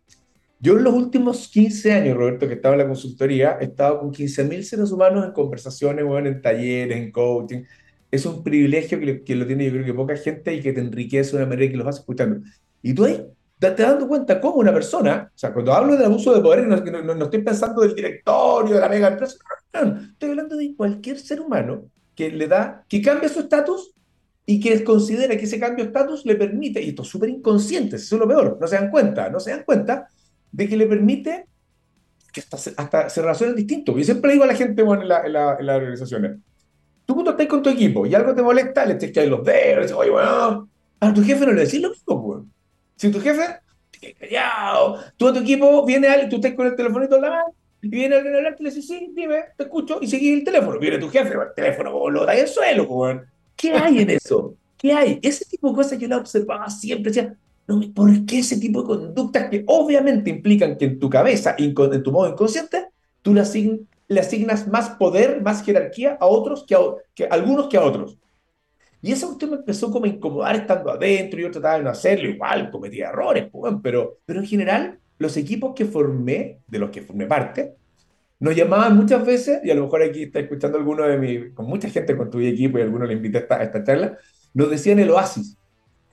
Yo 0.60 0.78
en 0.78 0.84
los 0.84 0.94
últimos 0.94 1.48
15 1.48 1.94
años, 1.94 2.16
Roberto, 2.16 2.48
que 2.48 2.54
estaba 2.54 2.76
en 2.76 2.82
la 2.82 2.88
consultoría, 2.88 3.58
he 3.60 3.66
estado 3.66 4.02
con 4.02 4.12
15.000 4.12 4.62
seres 4.62 4.92
humanos 4.92 5.26
en 5.26 5.32
conversaciones, 5.32 6.06
bueno, 6.06 6.30
en 6.30 6.42
talleres, 6.44 6.96
en 6.96 7.12
coaching. 7.12 7.64
Es 8.12 8.24
un 8.28 8.44
privilegio 8.44 9.00
que, 9.00 9.24
que, 9.24 9.36
lo 9.36 9.48
tiene 9.48 9.66
yo 9.66 9.72
creo 9.72 9.86
que 9.86 9.94
poca 9.96 10.16
gente 10.16 10.54
y 10.54 10.62
que 10.62 10.74
te 10.74 10.82
enriquece 10.82 11.32
de 11.32 11.38
una 11.38 11.50
manera 11.50 11.72
que 11.72 11.78
los 11.78 11.86
vas 11.88 12.00
escuchando. 12.00 12.42
Y 12.84 12.94
tú 12.94 13.06
ahí 13.06 13.26
te 13.60 13.84
dando 13.84 14.08
cuenta 14.08 14.40
cómo 14.40 14.56
una 14.56 14.74
persona, 14.74 15.30
o 15.34 15.38
sea, 15.38 15.54
cuando 15.54 15.74
hablo 15.74 15.96
del 15.96 16.06
abuso 16.06 16.34
de 16.34 16.42
poder, 16.42 16.66
no, 16.66 16.78
no, 16.78 17.16
no 17.16 17.26
estoy 17.26 17.42
pensando 17.42 17.82
del 17.82 17.94
directorio, 17.94 18.76
de 18.76 18.82
la 18.82 18.90
mega 18.90 19.10
empresa, 19.10 19.38
no, 19.74 20.00
estoy 20.00 20.30
hablando 20.30 20.56
de 20.56 20.74
cualquier 20.76 21.20
ser 21.20 21.42
humano 21.42 21.84
que 22.16 22.32
le 22.32 22.48
da, 22.48 22.86
que 22.88 23.02
cambia 23.02 23.28
su 23.28 23.42
estatus 23.42 23.94
y 24.46 24.60
que 24.60 24.84
considera 24.84 25.38
que 25.38 25.44
ese 25.44 25.60
cambio 25.60 25.84
de 25.84 25.90
estatus 25.90 26.26
le 26.26 26.36
permite, 26.36 26.82
y 26.82 26.90
esto 26.90 27.02
es 27.02 27.10
súper 27.10 27.30
inconsciente, 27.30 27.98
eso 27.98 28.16
es 28.16 28.20
lo 28.20 28.28
peor, 28.28 28.58
no 28.60 28.68
se 28.68 28.76
dan 28.76 28.90
cuenta, 28.90 29.30
no 29.30 29.40
se 29.40 29.52
dan 29.52 29.64
cuenta 29.64 30.08
de 30.52 30.68
que 30.68 30.78
le 30.78 30.88
permite 30.88 31.46
que 32.32 32.42
hasta, 32.42 32.58
hasta 32.82 33.10
se 33.10 33.22
relacionen 33.22 33.56
distintos. 33.56 33.96
Yo 33.96 34.04
siempre 34.04 34.32
digo 34.32 34.44
a 34.44 34.48
la 34.48 34.56
gente 34.56 34.84
bueno, 34.84 35.02
en, 35.02 35.10
la, 35.10 35.26
en, 35.26 35.34
la, 35.34 35.58
en 35.60 35.66
las 35.66 35.78
organizaciones, 35.78 36.38
tú 37.06 37.14
cuando 37.14 37.32
estás 37.32 37.48
con 37.48 37.62
tu 37.62 37.70
equipo 37.70 38.06
y 38.06 38.16
algo 38.16 38.34
te 38.34 38.42
molesta, 38.42 38.86
le 38.86 38.94
echas 38.94 39.28
los 39.28 39.44
dedos, 39.44 39.76
le 39.76 39.82
dices, 39.82 39.98
oye, 39.98 40.12
bueno, 40.12 40.70
a 41.00 41.14
tu 41.14 41.24
jefe 41.24 41.46
no 41.46 41.54
le 41.54 41.66
decís 41.66 41.82
lo 41.82 41.90
mismo, 41.90 42.24
pues. 42.26 42.44
Si 43.00 43.10
tu 43.10 43.22
jefe, 43.22 43.62
te 43.98 44.14
callado, 44.14 45.00
tú 45.16 45.30
a 45.30 45.34
tu 45.34 45.40
equipo, 45.40 45.86
viene 45.86 46.10
alguien, 46.10 46.30
tú 46.30 46.36
estás 46.36 46.54
con 46.54 46.68
el 46.68 46.76
telefonito 46.76 47.16
en 47.16 47.22
la 47.22 47.30
mano, 47.30 47.56
y 47.82 47.88
viene 47.88 48.14
alguien 48.14 48.36
a 48.36 48.38
hablarte 48.40 48.62
y 48.62 48.66
le 48.66 48.72
dice, 48.72 48.86
sí, 48.86 49.14
dime, 49.16 49.38
te 49.56 49.64
escucho, 49.64 50.00
y 50.02 50.08
seguís 50.08 50.40
el 50.40 50.44
teléfono. 50.44 50.78
Viene 50.78 50.98
tu 50.98 51.08
jefe, 51.08 51.34
el 51.34 51.54
teléfono, 51.56 52.10
lo 52.10 52.26
da 52.26 52.34
en 52.34 52.42
el 52.42 52.48
suelo, 52.50 52.84
weón. 52.84 53.26
¿Qué 53.56 53.72
hay 53.74 54.00
en 54.00 54.10
eso? 54.10 54.54
¿Qué 54.78 54.92
hay? 54.92 55.18
Ese 55.22 55.46
tipo 55.46 55.70
de 55.70 55.76
cosas 55.76 55.98
yo 55.98 56.10
la 56.10 56.18
observaba 56.18 56.70
siempre, 56.70 57.10
decía, 57.10 57.38
no, 57.68 57.80
¿por 57.94 58.26
qué 58.26 58.40
ese 58.40 58.58
tipo 58.58 58.82
de 58.82 58.88
conductas 58.88 59.50
que 59.50 59.64
obviamente 59.66 60.30
implican 60.30 60.78
que 60.78 60.84
en 60.84 61.00
tu 61.00 61.10
cabeza, 61.10 61.56
en 61.58 61.74
tu 62.04 62.12
modo 62.12 62.30
inconsciente, 62.30 62.88
tú 63.22 63.34
le, 63.34 63.40
asignas 64.20 64.68
más 64.68 64.90
poder, 64.90 65.42
más 65.42 65.64
jerarquía 65.64 66.18
a 66.20 66.26
otros 66.26 66.66
que 66.68 66.76
a, 66.76 66.80
que 67.16 67.24
a 67.24 67.30
algunos 67.30 67.70
que 67.70 67.78
a 67.78 67.82
otros? 67.82 68.18
Y 69.02 69.12
esa 69.12 69.28
usted 69.28 69.48
me 69.48 69.56
empezó 69.56 69.92
como 69.92 70.06
a 70.06 70.10
incomodar 70.10 70.56
estando 70.56 70.92
adentro, 70.92 71.40
yo 71.40 71.52
trataba 71.52 71.78
de 71.78 71.84
no 71.84 71.90
hacerlo, 71.90 72.30
igual 72.30 72.70
cometía 72.70 73.10
errores, 73.10 73.48
pues, 73.52 73.74
pero, 73.82 74.20
pero 74.26 74.40
en 74.40 74.46
general 74.46 75.00
los 75.18 75.38
equipos 75.38 75.74
que 75.76 75.86
formé, 75.86 76.60
de 76.68 76.80
los 76.80 76.90
que 76.90 77.02
formé 77.02 77.26
parte, 77.26 77.76
nos 78.40 78.56
llamaban 78.56 78.96
muchas 78.96 79.26
veces, 79.26 79.60
y 79.64 79.70
a 79.70 79.76
lo 79.76 79.84
mejor 79.84 80.02
aquí 80.02 80.24
está 80.24 80.40
escuchando 80.40 80.78
alguno 80.78 81.04
de 81.04 81.18
mis, 81.18 81.54
con 81.54 81.66
mucha 81.66 81.90
gente 81.90 82.16
con 82.16 82.30
tu 82.30 82.40
equipo 82.40 82.78
y 82.78 82.82
alguno 82.82 83.06
le 83.06 83.14
invité 83.14 83.46
a 83.50 83.64
esta, 83.64 83.84
charla, 83.84 84.18
nos 84.54 84.70
decían 84.70 85.00
el 85.00 85.12
oasis. 85.12 85.58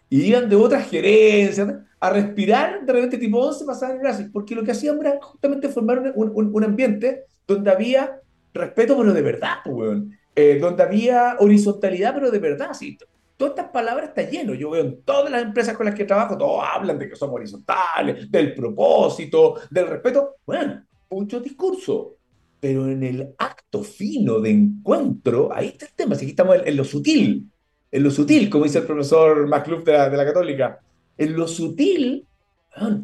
Y 0.09 0.23
iban 0.23 0.49
de 0.49 0.57
otras 0.57 0.89
gerencias, 0.89 1.73
a 1.99 2.11
respirar 2.11 2.85
de 2.85 2.93
repente 2.93 3.19
tipo 3.19 3.39
11 3.39 3.65
pasaban 3.65 3.99
gracias, 3.99 4.29
porque 4.33 4.55
lo 4.55 4.63
que 4.63 4.73
hacían 4.73 4.99
era 5.01 5.19
justamente 5.21 5.69
formar 5.69 6.13
un, 6.15 6.31
un, 6.35 6.55
un 6.55 6.65
ambiente 6.65 7.25
donde 7.47 7.71
había 7.71 8.21
respeto, 8.53 8.97
pero 8.97 9.13
de 9.13 9.23
verdad, 9.23 9.55
pues, 9.65 10.03
eh, 10.39 10.59
donde 10.61 10.83
había 10.83 11.37
horizontalidad, 11.41 12.13
pero 12.15 12.31
de 12.31 12.39
verdad, 12.39 12.75
sí. 12.75 12.99
Todas 13.39 13.55
estas 13.55 13.71
palabras 13.71 14.11
están 14.11 14.31
lleno. 14.31 14.55
Yo 14.55 14.71
veo 14.71 14.85
en 14.85 15.03
todas 15.03 15.31
las 15.31 15.43
empresas 15.43 15.75
con 15.77 15.87
las 15.87 15.95
que 15.95 16.05
trabajo, 16.05 16.37
todos 16.37 16.63
hablan 16.63 16.99
de 16.99 17.09
que 17.09 17.17
somos 17.17 17.37
horizontales, 17.37 18.31
del 18.31 18.55
propósito, 18.55 19.61
del 19.71 19.89
respeto. 19.89 20.37
Bueno, 20.45 20.85
mucho 21.11 21.41
discurso. 21.41 22.17
Pero 22.61 22.87
en 22.87 23.03
el 23.03 23.35
acto 23.39 23.83
fino 23.83 24.39
de 24.41 24.51
encuentro, 24.51 25.51
ahí 25.53 25.69
está 25.69 25.87
el 25.87 25.93
tema. 25.93 26.15
Si 26.15 26.25
aquí 26.25 26.31
estamos 26.31 26.59
en, 26.65 26.77
lo 26.77 26.85
sutil, 26.85 27.51
en 27.91 28.03
lo 28.03 28.11
sutil, 28.11 28.51
como 28.51 28.65
dice 28.65 28.79
el 28.79 28.87
profesor 28.87 29.47
McClure 29.47 29.85
de 29.85 29.93
la, 29.93 30.11
de 30.11 30.17
la 30.19 30.25
Católica. 30.25 30.81
En 31.17 31.35
lo 31.35 31.49
sutil, 31.49 32.27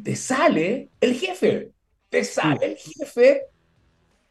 te 0.02 0.16
sale 0.16 0.90
el 1.00 1.14
jefe. 1.14 1.72
Te 2.10 2.24
sale 2.24 2.66
el 2.66 2.76
jefe 2.76 3.46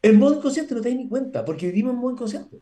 en 0.02 0.18
modo 0.18 0.36
inconsciente, 0.36 0.74
no 0.74 0.80
te 0.80 0.88
das 0.88 0.98
ni 0.98 1.08
cuenta, 1.08 1.44
porque 1.44 1.66
vivimos 1.66 1.94
en 1.94 1.98
modo 1.98 2.12
inconsciente. 2.12 2.60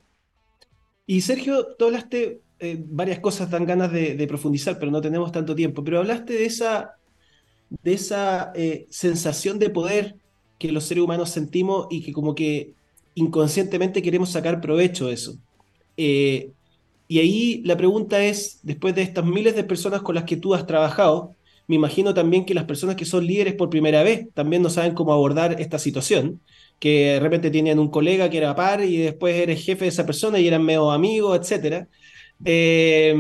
Y 1.11 1.23
Sergio, 1.23 1.75
tú 1.77 1.87
hablaste 1.87 2.41
eh, 2.61 2.81
varias 2.87 3.19
cosas, 3.19 3.51
dan 3.51 3.67
ganas 3.67 3.91
de, 3.91 4.25
profundizar, 4.29 4.79
pero 4.79 4.93
no 4.93 5.01
tenemos 5.01 5.33
tanto 5.33 5.57
tiempo, 5.57 5.83
pero 5.83 5.99
hablaste 5.99 6.35
de 6.35 6.45
esa, 6.45 6.93
de 7.83 7.95
esa 7.95 8.53
eh, 8.55 8.87
sensación 8.91 9.59
de 9.59 9.71
poder 9.71 10.15
que 10.57 10.71
los 10.71 10.85
seres 10.85 11.03
humanos 11.03 11.31
sentimos 11.31 11.89
y 11.91 12.01
que 12.01 12.13
como 12.13 12.37
que 12.37 12.75
inconscientemente 13.17 14.03
queremos 14.03 14.31
sacar 14.31 14.61
provecho 14.61 15.09
de 15.09 15.15
eso. 15.15 15.37
Eh, 15.97 16.53
y 17.09 17.19
ahí 17.19 17.61
la 17.65 17.77
pregunta 17.77 18.23
es, 18.23 18.61
después 18.63 18.95
de 18.95 19.03
estas 19.03 19.25
miles 19.25 19.57
de 19.57 19.65
personas 19.65 20.03
con 20.03 20.15
las 20.15 20.23
que 20.23 20.37
tú 20.37 20.55
has 20.55 20.65
trabajado, 20.65 21.35
me 21.67 21.75
imagino 21.75 22.15
también 22.15 22.45
que 22.45 22.55
las 22.55 22.67
personas 22.67 22.95
que 22.95 23.05
son 23.05 23.27
líderes 23.27 23.55
por 23.55 23.69
primera 23.69 24.05
vez 24.05 24.29
también 24.33 24.63
no 24.63 24.71
saben 24.71 24.95
cómo 24.95 25.13
abordar 25.13 25.61
esta 25.61 25.81
situación 25.81 26.41
que 26.81 27.13
de 27.13 27.21
repente 27.21 27.51
tenían 27.51 27.79
un 27.79 27.91
colega 27.91 28.31
que 28.31 28.39
era 28.39 28.57
par 28.57 28.83
y 28.83 28.97
después 28.97 29.37
eres 29.37 29.63
jefe 29.63 29.85
de 29.85 29.91
esa 29.91 30.07
persona 30.07 30.41
y 30.41 30.49
eran 30.49 30.65
medio 30.65 30.91
amigos, 30.91 31.39
etc. 31.39 31.87
Eh, 32.45 33.15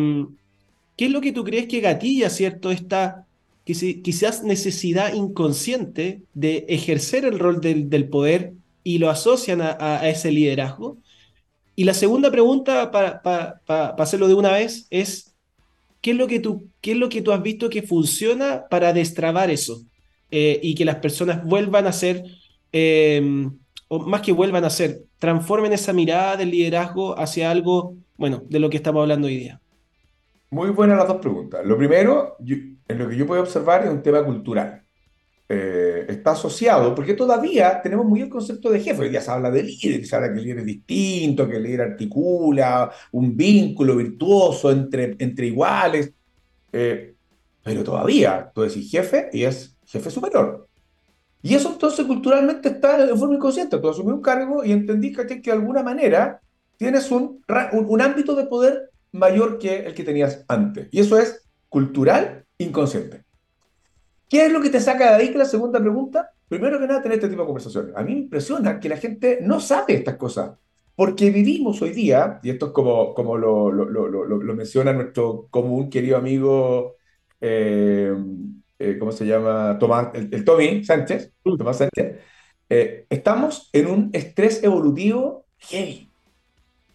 ¿Qué 0.96 1.04
es 1.06 1.10
lo 1.12 1.20
que 1.20 1.32
tú 1.32 1.44
crees 1.44 1.66
que 1.66 1.80
gatilla, 1.80 2.30
cierto, 2.30 2.70
esta 2.70 3.26
quizás 3.64 4.42
necesidad 4.42 5.14
inconsciente 5.14 6.22
de 6.34 6.64
ejercer 6.68 7.24
el 7.24 7.38
rol 7.38 7.60
del, 7.60 8.08
poder 8.08 8.54
y 8.82 8.98
lo 8.98 9.10
asocian 9.10 9.60
a, 9.60 10.08
ese 10.08 10.32
liderazgo? 10.32 10.96
Y 11.76 11.84
la 11.84 11.94
segunda 11.94 12.30
pregunta, 12.30 12.90
para, 12.90 13.60
hacerlo 13.98 14.26
de 14.26 14.34
una 14.34 14.52
vez, 14.52 14.86
es, 14.90 15.34
¿qué 16.00 16.12
es, 16.12 16.16
lo 16.16 16.26
que 16.26 16.40
tú, 16.40 16.68
¿qué 16.80 16.92
es 16.92 16.96
lo 16.96 17.10
que 17.10 17.22
tú 17.22 17.32
has 17.32 17.42
visto 17.42 17.68
que 17.68 17.82
funciona 17.82 18.64
para 18.68 18.92
destrabar 18.94 19.50
eso? 19.50 19.82
Eh, 20.30 20.60
y 20.62 20.74
que 20.74 20.84
las 20.84 20.96
personas 20.96 21.44
vuelvan 21.44 21.86
a 21.86 21.92
ser 21.92 22.24
Em, 22.72 23.58
o 23.88 23.98
más 24.00 24.22
que 24.22 24.32
vuelvan 24.32 24.64
a 24.64 24.70
ser, 24.70 25.02
transformen 25.18 25.72
esa 25.72 25.92
mirada 25.92 26.36
del 26.36 26.50
liderazgo 26.50 27.18
hacia 27.18 27.50
algo, 27.50 27.96
bueno, 28.16 28.42
de 28.48 28.60
lo 28.60 28.70
que 28.70 28.76
estamos 28.76 29.02
hablando 29.02 29.26
hoy 29.26 29.36
día? 29.36 29.60
Muy 30.50 30.70
buenas 30.70 30.98
las 30.98 31.08
dos 31.08 31.18
preguntas. 31.18 31.64
Lo 31.64 31.76
primero, 31.76 32.36
en 32.40 32.98
lo 32.98 33.08
que 33.08 33.16
yo 33.16 33.26
puedo 33.26 33.42
observar 33.42 33.84
es 33.84 33.90
un 33.90 34.02
tema 34.02 34.24
cultural. 34.24 34.82
Eh, 35.48 36.06
está 36.08 36.30
asociado, 36.30 36.94
porque 36.94 37.14
todavía 37.14 37.82
tenemos 37.82 38.06
muy 38.06 38.20
el 38.20 38.28
concepto 38.28 38.70
de 38.70 38.78
jefe. 38.78 39.02
Hoy 39.02 39.10
se 39.10 39.30
habla 39.30 39.50
de 39.50 39.64
líder, 39.64 40.06
se 40.06 40.14
habla 40.14 40.32
que 40.32 40.38
el 40.38 40.44
líder 40.44 40.58
es 40.58 40.64
distinto, 40.64 41.48
que 41.48 41.56
el 41.56 41.64
líder 41.64 41.80
articula 41.82 42.90
un 43.10 43.36
vínculo 43.36 43.96
virtuoso 43.96 44.70
entre, 44.70 45.16
entre 45.18 45.46
iguales. 45.46 46.12
Eh, 46.72 47.14
pero 47.64 47.82
todavía, 47.82 48.50
tú 48.54 48.62
decís 48.62 48.88
jefe 48.88 49.28
y 49.32 49.42
es 49.42 49.76
jefe 49.84 50.10
superior. 50.10 50.68
Y 51.42 51.54
eso 51.54 51.70
entonces 51.72 52.04
culturalmente 52.06 52.68
está 52.68 53.06
de 53.06 53.16
forma 53.16 53.36
inconsciente. 53.36 53.78
Tú 53.78 53.88
asumís 53.88 54.14
un 54.14 54.20
cargo 54.20 54.64
y 54.64 54.72
entendí 54.72 55.12
que 55.12 55.24
de 55.24 55.52
alguna 55.52 55.82
manera 55.82 56.40
tienes 56.76 57.10
un, 57.10 57.42
un, 57.72 58.00
ámbito 58.00 58.34
de 58.34 58.44
poder 58.44 58.90
mayor 59.12 59.58
que 59.58 59.80
el 59.80 59.94
que 59.94 60.04
tenías 60.04 60.44
antes. 60.48 60.88
Y 60.90 61.00
eso 61.00 61.18
es 61.18 61.48
cultural 61.68 62.44
inconsciente. 62.58 63.24
¿Qué 64.28 64.46
es 64.46 64.52
lo 64.52 64.60
que 64.60 64.70
te 64.70 64.80
saca 64.80 65.16
de 65.16 65.22
ahí? 65.22 65.32
Que 65.32 65.38
la 65.38 65.44
segunda 65.44 65.80
pregunta. 65.80 66.30
Primero 66.48 66.78
que 66.78 66.86
nada, 66.86 67.02
tener 67.02 67.16
este 67.18 67.28
tipo 67.28 67.42
de 67.42 67.46
conversaciones. 67.46 67.96
A 67.96 68.02
mí 68.02 68.14
me 68.14 68.20
impresiona 68.20 68.78
que 68.78 68.88
la 68.88 68.96
gente 68.96 69.38
no 69.42 69.60
sabe 69.60 69.94
estas 69.94 70.16
cosas. 70.16 70.52
Porque 70.94 71.30
vivimos 71.30 71.80
hoy 71.80 71.90
día, 71.90 72.40
y 72.42 72.50
esto 72.50 72.66
es 72.66 72.72
como, 72.72 73.14
como 73.14 73.38
lo, 73.38 73.72
lo, 73.72 73.86
lo, 73.88 74.08
lo 74.08 74.54
menciona 74.54 74.92
nuestro 74.92 75.46
común 75.50 75.88
querido 75.88 76.18
amigo 76.18 76.96
eh, 77.40 78.14
eh, 78.80 78.98
¿cómo 78.98 79.12
se 79.12 79.26
llama? 79.26 79.78
Tomás, 79.78 80.08
el, 80.14 80.44
Tommy 80.44 80.82
Sánchez, 80.82 81.32
mm. 81.44 81.56
Tomás 81.56 81.78
Sánchez, 81.78 82.16
eh, 82.68 83.06
estamos 83.10 83.68
en 83.72 83.86
un 83.86 84.10
estrés 84.12 84.62
evolutivo 84.64 85.46
heavy. 85.58 86.10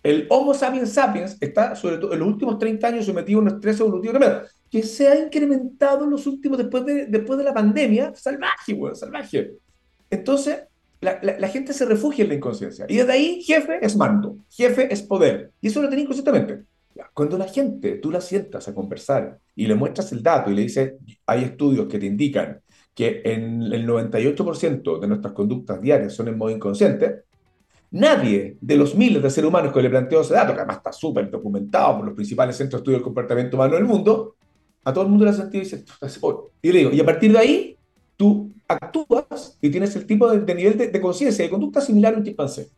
El 0.01 0.27
Homo 0.29 0.53
sapiens 0.53 0.93
sapiens 0.93 1.37
está, 1.39 1.75
sobre 1.75 1.97
todo 1.97 2.13
en 2.13 2.19
los 2.19 2.27
últimos 2.27 2.59
30 2.59 2.87
años, 2.87 3.05
sometido 3.05 3.39
a 3.39 3.41
un 3.43 3.47
estrés 3.49 3.79
evolutivo 3.79 4.13
tremendo, 4.13 4.41
que 4.69 4.83
se 4.83 5.07
ha 5.07 5.19
incrementado 5.19 6.05
en 6.05 6.11
los 6.11 6.27
últimos, 6.27 6.57
después 6.57 6.85
de, 6.85 7.05
después 7.05 7.37
de 7.37 7.45
la 7.45 7.53
pandemia, 7.53 8.13
salvaje, 8.15 8.73
güey, 8.73 8.95
salvaje. 8.95 9.53
Entonces, 10.09 10.63
la, 11.01 11.19
la, 11.21 11.47
gente 11.47 11.73
se 11.73 11.85
refugia 11.85 12.23
en 12.23 12.29
la 12.29 12.35
inconsciencia. 12.35 12.85
Y 12.87 12.97
desde 12.97 13.11
ahí, 13.11 13.43
jefe 13.43 13.79
es 13.81 13.95
mando, 13.95 14.37
jefe 14.49 14.91
es 14.91 15.01
poder. 15.01 15.51
Y 15.61 15.67
eso 15.67 15.81
lo 15.81 15.89
tenía 15.89 16.03
inconscientemente. 16.03 16.65
Cuando 17.13 17.37
la 17.37 17.47
gente, 17.47 17.95
tú 17.95 18.11
la 18.11 18.21
sientas 18.21 18.67
a 18.67 18.73
conversar 18.73 19.37
y 19.55 19.67
le 19.67 19.75
muestras 19.75 20.11
el 20.11 20.23
dato 20.23 20.49
y 20.49 20.55
le 20.55 20.61
dices, 20.61 20.93
hay 21.25 21.43
estudios 21.43 21.87
que 21.87 21.99
te 21.99 22.05
indican 22.05 22.61
que 22.93 23.21
en 23.25 23.61
el 23.61 23.85
98% 23.85 24.99
de 24.99 25.07
nuestras 25.07 25.33
conductas 25.33 25.81
diarias 25.81 26.13
son 26.13 26.29
en 26.29 26.37
modo 26.37 26.51
inconsciente, 26.51 27.23
nadie 27.91 28.57
de 28.61 28.77
los 28.77 28.95
miles 28.95 29.21
de 29.21 29.29
seres 29.29 29.49
humanos 29.49 29.73
que 29.73 29.81
le 29.81 29.89
planteó 29.89 30.21
ese 30.21 30.33
dato, 30.33 30.53
que 30.53 30.59
además 30.59 30.77
está 30.77 30.93
súper 30.93 31.29
documentado 31.29 31.97
por 31.97 32.05
los 32.05 32.15
principales 32.15 32.55
centros 32.55 32.79
de 32.79 32.83
estudio 32.83 32.97
del 32.97 33.03
comportamiento 33.03 33.57
humano 33.57 33.75
del 33.75 33.83
mundo, 33.83 34.35
a 34.85 34.93
todo 34.93 35.03
el 35.03 35.09
mundo 35.09 35.25
le 35.25 35.31
ha 35.31 35.33
sentido 35.33 35.61
y 35.61 35.65
dice, 35.65 35.83
y 36.61 36.71
le 36.71 36.79
digo, 36.79 36.91
y 36.91 36.99
a 36.99 37.05
partir 37.05 37.31
de 37.33 37.39
ahí, 37.39 37.77
tú 38.15 38.51
actúas 38.67 39.57
y 39.59 39.69
tienes 39.69 39.95
el 39.95 40.05
tipo 40.05 40.31
de, 40.31 40.55
nivel 40.55 40.77
de, 40.77 40.87
de 40.87 41.01
conciencia 41.01 41.43
y 41.43 41.47
de 41.47 41.51
conducta 41.51 41.81
similar 41.81 42.13
a 42.13 42.17
un 42.17 42.23
chimpancé. 42.23 42.69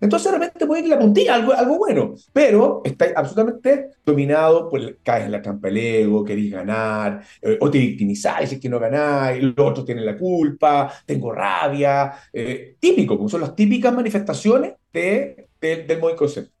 Entonces 0.00 0.30
de 0.30 0.38
repente 0.38 0.66
puede 0.66 0.82
que 0.82 0.88
la 0.88 0.98
puntilla 0.98 1.34
algo, 1.34 1.52
algo 1.52 1.78
bueno, 1.78 2.14
pero 2.32 2.82
está 2.84 3.06
absolutamente 3.16 3.90
dominado 4.04 4.68
por 4.68 4.98
caes 4.98 5.24
en 5.26 5.32
la 5.32 5.40
trampa 5.40 5.68
del 5.68 5.78
ego, 5.78 6.24
querés 6.24 6.50
ganar, 6.50 7.22
eh, 7.40 7.56
o 7.60 7.70
te 7.70 7.78
victimizáis 7.78 8.50
si 8.50 8.56
es 8.56 8.60
que 8.60 8.68
no 8.68 8.78
ganáis, 8.78 9.42
los 9.42 9.54
otros 9.58 9.86
tienen 9.86 10.04
la 10.04 10.18
culpa, 10.18 10.92
tengo 11.06 11.32
rabia, 11.32 12.12
eh, 12.32 12.76
típico, 12.78 13.16
como 13.16 13.28
son 13.28 13.40
las 13.40 13.54
típicas 13.56 13.94
manifestaciones 13.94 14.74
de, 14.92 15.48
del 15.60 15.98
modo 15.98 16.12
inconsciente. 16.12 16.52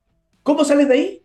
¿Cómo 0.42 0.64
sales 0.64 0.88
de 0.88 0.94
ahí? 0.94 1.22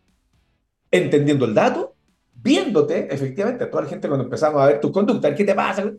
Entendiendo 0.90 1.46
el 1.46 1.54
dato, 1.54 1.96
viéndote, 2.34 3.14
efectivamente, 3.14 3.64
a 3.64 3.70
toda 3.70 3.84
la 3.84 3.90
gente 3.90 4.08
cuando 4.08 4.26
empezamos 4.26 4.62
a 4.62 4.66
ver 4.66 4.82
tu 4.82 4.92
conducta, 4.92 5.34
¿qué 5.34 5.46
te 5.46 5.56
pasa? 5.56 5.92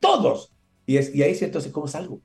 Todos. 0.00 0.50
Y, 0.86 0.96
es, 0.96 1.14
y 1.14 1.22
ahí 1.22 1.34
sí, 1.34 1.44
entonces, 1.44 1.72
¿cómo 1.72 1.88
salgo? 1.88 2.20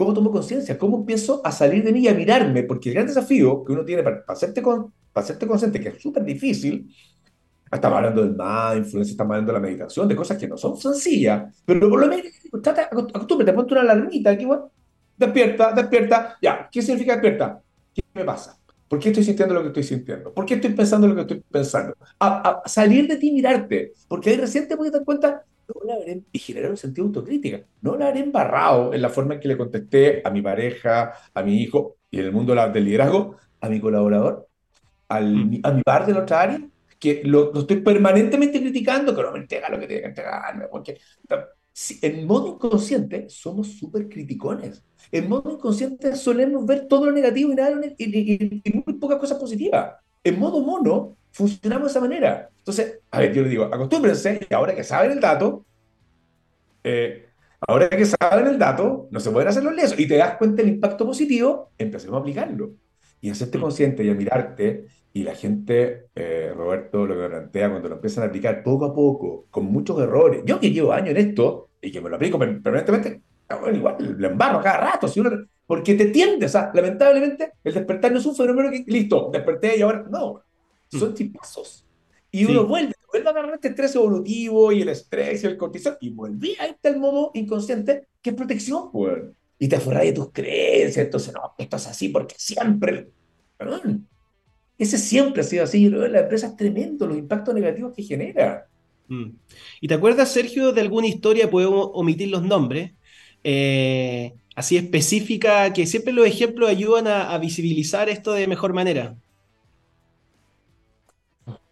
¿Cómo 0.00 0.14
tomo 0.14 0.32
conciencia? 0.32 0.78
¿Cómo 0.78 0.96
empiezo 0.96 1.42
a 1.44 1.52
salir 1.52 1.84
de 1.84 1.92
mí 1.92 2.00
y 2.00 2.08
a 2.08 2.14
mirarme? 2.14 2.62
Porque 2.62 2.88
el 2.88 2.94
gran 2.94 3.06
desafío 3.06 3.62
que 3.62 3.74
uno 3.74 3.84
tiene 3.84 4.02
para, 4.02 4.24
hacerte, 4.26 4.62
consciente, 4.62 5.78
que 5.78 5.90
es 5.90 6.00
súper 6.00 6.24
difícil, 6.24 6.90
estamos 7.70 7.98
hablando 7.98 8.22
del 8.22 8.30
mindfulness, 8.30 9.10
estamos 9.10 9.32
hablando 9.32 9.52
de 9.52 9.58
la 9.58 9.62
meditación, 9.62 10.08
de 10.08 10.16
cosas 10.16 10.38
que 10.38 10.48
no 10.48 10.56
son 10.56 10.78
sencillas, 10.78 11.54
pero 11.66 11.90
por 11.90 12.00
lo 12.00 12.06
menos 12.06 12.32
acostúmbrate, 13.12 13.52
ponte 13.52 13.74
una 13.74 13.82
alarmita 13.82 14.30
aquí, 14.30 14.46
bueno, 14.46 14.70
despierta, 15.18 15.74
despierta, 15.74 16.38
ya, 16.40 16.66
¿qué 16.72 16.80
significa 16.80 17.12
despierta? 17.12 17.60
¿Qué 17.94 18.00
me 18.14 18.24
pasa? 18.24 18.58
¿Por 18.88 18.98
qué 18.98 19.10
estoy 19.10 19.24
sintiendo 19.24 19.52
lo 19.52 19.60
que 19.60 19.68
estoy 19.68 19.82
sintiendo? 19.82 20.32
¿Por 20.32 20.46
qué 20.46 20.54
estoy 20.54 20.72
pensando 20.72 21.08
lo 21.08 21.14
que 21.14 21.20
estoy 21.20 21.44
pensando? 21.50 21.94
A, 22.18 22.62
salir 22.64 23.06
de 23.06 23.16
ti 23.16 23.28
y 23.28 23.32
mirarte, 23.32 23.92
porque 24.08 24.30
ahí 24.30 24.36
recién 24.38 24.66
te 24.66 24.78
puedes 24.78 24.94
dar 24.94 25.04
cuenta, 25.04 25.44
no 25.74 25.86
la 25.86 25.94
habré, 25.94 26.22
y 26.32 26.38
generar 26.38 26.70
un 26.70 26.76
sentido 26.76 27.06
de 27.06 27.08
autocrítica. 27.08 27.64
No 27.82 27.96
la 27.96 28.08
habré 28.08 28.20
embarrado 28.20 28.94
en 28.94 29.02
la 29.02 29.08
forma 29.08 29.34
en 29.34 29.40
que 29.40 29.48
le 29.48 29.56
contesté 29.56 30.22
a 30.24 30.30
mi 30.30 30.42
pareja, 30.42 31.12
a 31.34 31.42
mi 31.42 31.62
hijo, 31.62 31.96
y 32.10 32.18
en 32.18 32.26
el 32.26 32.32
mundo 32.32 32.54
del 32.54 32.84
liderazgo, 32.84 33.36
a 33.60 33.68
mi 33.68 33.80
colaborador, 33.80 34.48
al, 35.08 35.34
mm. 35.34 35.60
a 35.62 35.72
mi 35.72 35.82
par 35.82 36.06
de 36.06 36.12
la 36.12 36.20
otra 36.20 36.40
área, 36.42 36.60
que 36.98 37.22
lo, 37.24 37.52
estoy 37.54 37.80
permanentemente 37.80 38.60
criticando, 38.60 39.14
que 39.14 39.22
no 39.22 39.32
me 39.32 39.38
entrega 39.38 39.70
lo 39.70 39.78
que 39.78 39.86
tiene 39.86 40.02
que 40.02 40.08
entregarme, 40.08 40.66
porque 40.68 40.98
en 42.02 42.26
modo 42.26 42.48
inconsciente 42.48 43.28
somos 43.28 43.68
súper 43.68 44.08
criticones. 44.08 44.82
En 45.10 45.28
modo 45.28 45.50
inconsciente 45.50 46.14
solemos 46.14 46.66
ver 46.66 46.86
todo 46.86 47.06
lo 47.06 47.12
negativo 47.12 47.52
y, 47.52 47.54
nada, 47.54 47.80
y, 47.96 48.60
y 48.64 48.82
muy 48.84 48.94
pocas 48.94 49.18
cosas 49.18 49.38
positivas. 49.38 49.94
En 50.22 50.38
modo 50.38 50.60
mono 50.60 51.16
funcionamos 51.32 51.86
de 51.86 51.90
esa 51.90 52.00
manera. 52.00 52.50
Entonces, 52.70 53.00
a 53.10 53.18
ver, 53.18 53.32
yo 53.34 53.42
le 53.42 53.48
digo, 53.48 53.64
acostúmbrense 53.64 54.46
y 54.48 54.54
ahora 54.54 54.76
que 54.76 54.84
saben 54.84 55.10
el 55.10 55.20
dato, 55.20 55.66
eh, 56.84 57.26
ahora 57.66 57.88
que 57.88 58.04
saben 58.04 58.46
el 58.46 58.60
dato, 58.60 59.08
no 59.10 59.18
se 59.18 59.32
pueden 59.32 59.48
hacer 59.48 59.64
los 59.64 59.74
lesos 59.74 59.98
y 59.98 60.06
te 60.06 60.16
das 60.16 60.36
cuenta 60.36 60.62
del 60.62 60.74
impacto 60.74 61.04
positivo, 61.04 61.72
empecemos 61.76 62.16
a 62.16 62.20
aplicarlo 62.20 62.74
y 63.20 63.28
hacerte 63.28 63.58
mm. 63.58 63.60
consciente 63.60 64.04
y 64.04 64.10
a 64.10 64.14
mirarte 64.14 64.86
Y 65.12 65.24
la 65.24 65.34
gente, 65.34 66.06
eh, 66.14 66.52
Roberto, 66.56 67.04
lo 67.06 67.20
que 67.20 67.28
plantea 67.28 67.70
cuando 67.70 67.88
lo 67.88 67.96
empiezan 67.96 68.22
a 68.22 68.26
aplicar 68.28 68.62
poco 68.62 68.84
a 68.84 68.94
poco, 68.94 69.46
con 69.50 69.64
muchos 69.64 70.00
errores. 70.00 70.42
Yo 70.46 70.60
que 70.60 70.70
llevo 70.70 70.92
años 70.92 71.10
en 71.10 71.16
esto 71.16 71.70
y 71.82 71.90
que 71.90 72.00
me 72.00 72.08
lo 72.08 72.14
aplico 72.14 72.38
permanentemente, 72.38 73.20
ah, 73.48 73.56
bueno, 73.56 73.76
igual 73.76 74.16
le 74.16 74.28
embarro 74.28 74.62
cada 74.62 74.92
rato, 74.92 75.08
si 75.08 75.18
uno, 75.18 75.30
porque 75.66 75.96
te 75.96 76.06
tiendes. 76.06 76.50
O 76.50 76.52
sea, 76.52 76.70
lamentablemente, 76.72 77.54
el 77.64 77.74
despertar 77.74 78.12
no 78.12 78.20
es 78.20 78.26
un 78.26 78.36
fenómeno 78.36 78.70
que, 78.70 78.84
listo, 78.86 79.28
desperté 79.32 79.76
y 79.76 79.82
ahora, 79.82 80.06
no, 80.08 80.40
son 80.88 81.12
tipazos. 81.12 81.84
Y 82.30 82.44
uno 82.44 82.66
vuelve, 82.66 82.94
vuelve 83.10 83.28
a 83.28 83.30
agarrar 83.30 83.54
este 83.54 83.68
estrés 83.68 83.94
evolutivo 83.94 84.72
y 84.72 84.82
el 84.82 84.88
estrés 84.88 85.42
y 85.42 85.46
el 85.46 85.56
cortisol, 85.56 85.96
y 86.00 86.10
vuelve 86.10 86.56
a 86.58 86.66
este 86.66 86.96
modo 86.96 87.30
inconsciente 87.34 88.06
que 88.22 88.30
es 88.30 88.36
protección. 88.36 88.90
Y 89.58 89.68
te 89.68 89.76
aferras 89.76 90.04
de 90.04 90.12
tus 90.12 90.30
creencias, 90.32 91.04
entonces, 91.04 91.34
no, 91.34 91.54
esto 91.58 91.76
es 91.76 91.86
así 91.86 92.08
porque 92.08 92.34
siempre. 92.38 93.10
Perdón. 93.56 94.08
Ese 94.78 94.96
siempre 94.96 95.42
ha 95.42 95.44
sido 95.44 95.64
así. 95.64 95.90
La 95.90 96.20
empresa 96.20 96.46
es 96.46 96.56
tremendo, 96.56 97.06
los 97.06 97.18
impactos 97.18 97.54
negativos 97.54 97.92
que 97.94 98.02
genera. 98.02 98.66
Mm. 99.08 99.32
¿Y 99.82 99.88
te 99.88 99.94
acuerdas, 99.94 100.32
Sergio, 100.32 100.72
de 100.72 100.80
alguna 100.80 101.08
historia, 101.08 101.50
podemos 101.50 101.90
omitir 101.92 102.28
los 102.28 102.42
nombres, 102.42 102.92
eh, 103.44 104.32
así 104.54 104.78
específica, 104.78 105.72
que 105.72 105.86
siempre 105.86 106.14
los 106.14 106.26
ejemplos 106.26 106.70
ayudan 106.70 107.08
a, 107.08 107.36
visibilizar 107.38 108.08
esto 108.08 108.32
de 108.32 108.46
mejor 108.46 108.72
manera? 108.72 109.16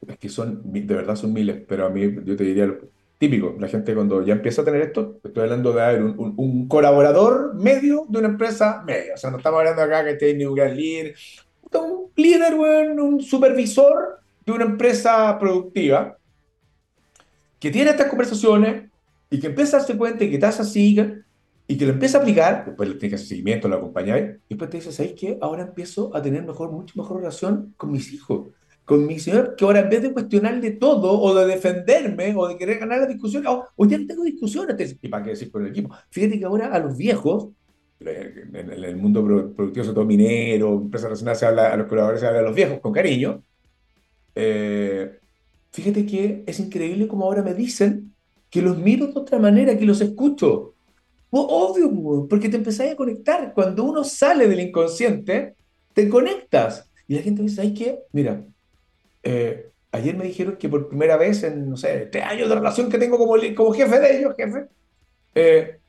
Es 0.09 0.19
que 0.19 0.29
son, 0.29 0.63
de 0.65 0.95
verdad 0.95 1.17
son 1.17 1.33
miles, 1.33 1.63
pero 1.69 1.87
a 1.87 1.91
mí 1.91 2.01
yo 2.25 2.37
te 2.37 2.45
diría 2.45 2.67
lo 2.67 2.79
típico, 3.19 3.57
la 3.59 3.69
gente 3.69 3.95
cuando 3.95 4.25
ya 4.25 4.35
empieza 4.35 4.63
a 4.63 4.65
tener 4.65 4.81
esto, 4.81 5.21
estoy 5.25 5.43
hablando 5.43 5.73
de 5.73 5.83
haber 5.83 6.03
un, 6.03 6.69
colaborador 6.69 7.55
medio 7.55 8.07
de 8.09 8.19
una 8.19 8.29
empresa 8.29 8.83
media, 8.87 9.15
o 9.15 9.17
sea, 9.17 9.31
no 9.31 9.39
estamos 9.39 9.59
hablando 9.59 9.83
acá 9.83 10.05
que 10.05 10.15
tiene 10.15 10.47
un 10.47 10.55
gran 10.55 10.77
líder, 10.77 11.15
un 11.75 12.11
líder, 12.15 12.55
un 12.55 13.21
supervisor 13.21 14.21
de 14.47 14.53
una 14.53 14.65
empresa 14.65 15.37
productiva 15.39 16.17
que 17.59 17.73
tiene 17.73 17.91
estas 17.91 18.07
conversaciones 18.07 18.89
y 19.31 19.41
que 19.41 19.49
empieza 19.49 19.77
a 19.77 19.81
darse 19.81 19.97
cuenta 19.97 20.25
y 20.25 20.31
que 20.31 20.39
tasa 20.39 20.65
siga 20.65 21.13
y 21.67 21.77
que 21.77 21.85
lo 21.85 21.93
empieza 21.93 22.19
a 22.19 22.21
aplicar, 22.23 22.65
después 22.67 22.89
le 22.89 22.95
tiene 22.95 23.11
que 23.11 23.17
hacer 23.17 23.29
seguimiento, 23.29 23.69
lo 23.69 23.77
acompaña 23.77 24.17
y 24.17 24.39
después 24.49 24.71
te 24.71 24.79
dice, 24.79 24.93
¿sabes 24.93 25.15
qué? 25.19 25.39
Ahora 25.43 25.65
empiezo 25.65 26.15
a 26.17 26.23
tener 26.23 26.45
mejor, 26.45 26.71
mucho 26.71 26.95
mejor 26.97 27.19
relación 27.19 27.75
con 27.77 27.91
mis 27.91 28.13
hijos, 28.13 28.49
con 28.89 29.07
mi 29.07 29.19
señor, 29.19 29.55
que 29.55 29.67
ahora 29.67 29.81
en 29.81 29.91
vez 29.91 30.01
de 30.01 30.15
cuestionarle 30.15 30.71
todo 30.71 31.21
o 31.21 31.35
de 31.35 31.45
defenderme 31.45 32.35
o 32.35 32.49
de 32.49 32.57
querer 32.57 32.79
ganar 32.79 33.01
la 33.01 33.07
discusión, 33.07 33.45
o, 33.47 33.87
ya 33.87 33.99
no 33.99 34.07
tengo 34.07 34.25
discusiones, 34.25 34.97
¿y 35.03 35.09
para 35.09 35.23
qué 35.23 35.31
decir 35.31 35.51
con 35.51 35.63
el 35.63 35.73
equipo? 35.73 35.95
Fíjate 36.09 36.39
que 36.39 36.47
ahora 36.47 36.73
a 36.73 36.79
los 36.79 36.97
viejos 36.97 37.51
en 38.01 38.71
el 38.71 38.97
mundo 38.97 39.23
productivo, 39.23 39.85
sobre 39.85 39.95
todo 39.95 40.05
minero, 40.07 40.73
empresa 40.73 41.11
nacional, 41.11 41.37
se 41.37 41.45
habla, 41.45 41.71
a 41.71 41.77
los 41.77 41.87
colaboradores 41.87 42.23
se 42.23 42.29
habla 42.29 42.39
a 42.39 42.43
los 42.45 42.55
viejos 42.55 42.81
con 42.81 42.95
cariño. 42.95 43.43
Eh, 44.35 45.19
fíjate 45.71 46.07
que 46.07 46.45
es 46.47 46.59
increíble 46.59 47.07
como 47.09 47.27
ahora 47.27 47.43
me 47.43 47.53
dicen 47.53 48.15
que 48.49 48.63
los 48.63 48.79
miro 48.79 49.09
de 49.09 49.21
otra 49.21 49.39
manera, 49.39 49.77
que 49.77 49.85
los 49.85 50.01
escucho. 50.01 50.77
obvio, 51.29 52.27
porque 52.27 52.49
te 52.49 52.57
empezás 52.57 52.91
a 52.91 52.97
conectar. 52.97 53.53
Cuando 53.53 53.85
uno 53.85 54.03
sale 54.03 54.49
del 54.49 54.61
inconsciente, 54.61 55.57
te 55.93 56.09
conectas. 56.09 56.91
Y 57.07 57.17
la 57.17 57.21
gente 57.21 57.43
dice, 57.43 57.61
¿ay 57.61 57.75
qué? 57.75 57.99
Mira, 58.13 58.47
eh, 59.31 59.73
ayer 59.93 60.17
me 60.17 60.25
dijeron 60.25 60.57
que 60.57 60.71
por 60.71 60.89
primera 60.89 61.19
vez 61.19 61.43
en, 61.43 61.69
no 61.69 61.77
sé, 61.77 62.09
tres 62.11 62.25
años 62.25 62.49
de 62.49 62.55
relación 62.55 62.89
que 62.89 62.97
tengo 62.97 63.19
como, 63.19 63.35
como 63.55 63.75
jefe 63.75 64.01
de 64.01 64.19
ellos, 64.19 64.35
jefe, 64.39 64.69
eh, 65.35 65.81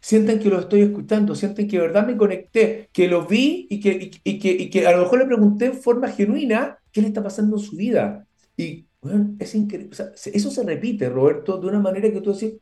sienten 0.00 0.38
que 0.38 0.48
lo 0.48 0.60
estoy 0.60 0.80
escuchando, 0.80 1.34
sienten 1.34 1.68
que 1.68 1.76
de 1.76 1.82
verdad 1.88 2.06
me 2.06 2.16
conecté, 2.16 2.88
que 2.94 3.06
lo 3.06 3.26
vi 3.26 3.66
y 3.68 3.80
que, 3.80 4.10
y, 4.24 4.38
que, 4.38 4.50
y 4.50 4.70
que 4.70 4.86
a 4.86 4.92
lo 4.92 5.02
mejor 5.02 5.18
le 5.18 5.26
pregunté 5.26 5.66
en 5.66 5.74
forma 5.74 6.08
genuina 6.08 6.78
qué 6.90 7.02
le 7.02 7.08
está 7.08 7.22
pasando 7.22 7.56
en 7.56 7.62
su 7.62 7.76
vida. 7.76 8.26
Y 8.56 8.86
bueno, 9.02 9.34
es 9.38 9.54
increíble. 9.54 9.94
eso 9.94 10.50
se 10.50 10.62
repite, 10.62 11.10
Roberto, 11.10 11.58
de 11.58 11.66
una 11.66 11.80
manera 11.80 12.10
que 12.10 12.22
tú 12.22 12.32
decís, 12.32 12.54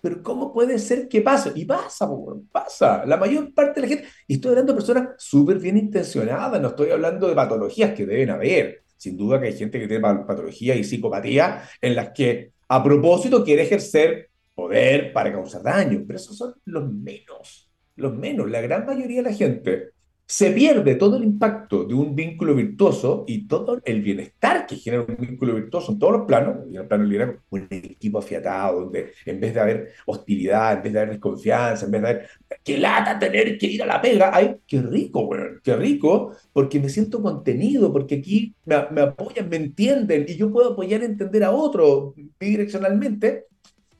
pero 0.00 0.22
¿cómo 0.22 0.52
puede 0.52 0.78
ser 0.78 1.08
que 1.08 1.22
pase? 1.22 1.50
Y 1.56 1.64
pasa, 1.64 2.08
pasa. 2.52 3.04
La 3.04 3.16
mayor 3.16 3.52
parte 3.52 3.80
de 3.80 3.86
la 3.88 3.94
gente, 3.94 4.08
y 4.28 4.34
estoy 4.34 4.50
hablando 4.50 4.74
de 4.74 4.76
personas 4.78 5.08
súper 5.18 5.58
bien 5.58 5.76
intencionadas, 5.76 6.62
no 6.62 6.68
estoy 6.68 6.90
hablando 6.90 7.26
de 7.26 7.34
patologías 7.34 7.94
que 7.94 8.06
deben 8.06 8.30
haber. 8.30 8.84
Sin 9.00 9.16
duda 9.16 9.40
que 9.40 9.46
hay 9.46 9.56
gente 9.56 9.80
que 9.80 9.88
tiene 9.88 10.02
patologías 10.02 10.76
y 10.76 10.84
psicopatía 10.84 11.62
en 11.80 11.96
las 11.96 12.10
que 12.10 12.52
a 12.68 12.84
propósito 12.84 13.42
quiere 13.42 13.62
ejercer 13.62 14.28
poder 14.54 15.14
para 15.14 15.32
causar 15.32 15.62
daño, 15.62 16.04
pero 16.06 16.18
esos 16.18 16.36
son 16.36 16.54
los 16.66 16.92
menos, 16.92 17.70
los 17.96 18.14
menos. 18.14 18.50
La 18.50 18.60
gran 18.60 18.84
mayoría 18.84 19.22
de 19.22 19.30
la 19.30 19.34
gente 19.34 19.88
se 20.30 20.52
pierde 20.52 20.94
todo 20.94 21.16
el 21.16 21.24
impacto 21.24 21.82
de 21.82 21.92
un 21.92 22.14
vínculo 22.14 22.54
virtuoso 22.54 23.24
y 23.26 23.48
todo 23.48 23.80
el 23.84 24.00
bienestar 24.00 24.64
que 24.64 24.76
genera 24.76 25.02
un 25.02 25.16
vínculo 25.18 25.56
virtuoso 25.56 25.90
en 25.90 25.98
todos 25.98 26.12
los 26.12 26.22
planos, 26.24 26.68
y 26.70 26.76
en 26.76 26.82
el 26.82 26.86
plano 26.86 27.02
liderazgo, 27.02 27.40
un 27.50 27.66
equipo 27.68 28.20
afiatado, 28.20 28.82
donde 28.82 29.10
en 29.26 29.40
vez 29.40 29.54
de 29.54 29.60
haber 29.60 29.88
hostilidad, 30.06 30.74
en 30.74 30.82
vez 30.84 30.92
de 30.92 30.98
haber 31.00 31.10
desconfianza, 31.14 31.84
en 31.84 31.90
vez 31.90 32.02
de 32.02 32.08
haber 32.08 32.28
que 32.62 32.78
lata 32.78 33.18
tener 33.18 33.58
que 33.58 33.66
ir 33.66 33.82
a 33.82 33.86
la 33.86 34.00
pega, 34.00 34.30
ay, 34.32 34.54
qué 34.68 34.80
rico, 34.80 35.26
bueno, 35.26 35.58
qué 35.64 35.74
rico, 35.74 36.32
porque 36.52 36.78
me 36.78 36.90
siento 36.90 37.20
contenido, 37.20 37.92
porque 37.92 38.14
aquí 38.14 38.54
me, 38.66 38.76
me 38.92 39.00
apoyan, 39.00 39.48
me 39.48 39.56
entienden, 39.56 40.26
y 40.28 40.36
yo 40.36 40.52
puedo 40.52 40.74
apoyar 40.74 41.02
y 41.02 41.06
entender 41.06 41.42
a 41.42 41.50
otro 41.50 42.14
bidireccionalmente, 42.38 43.46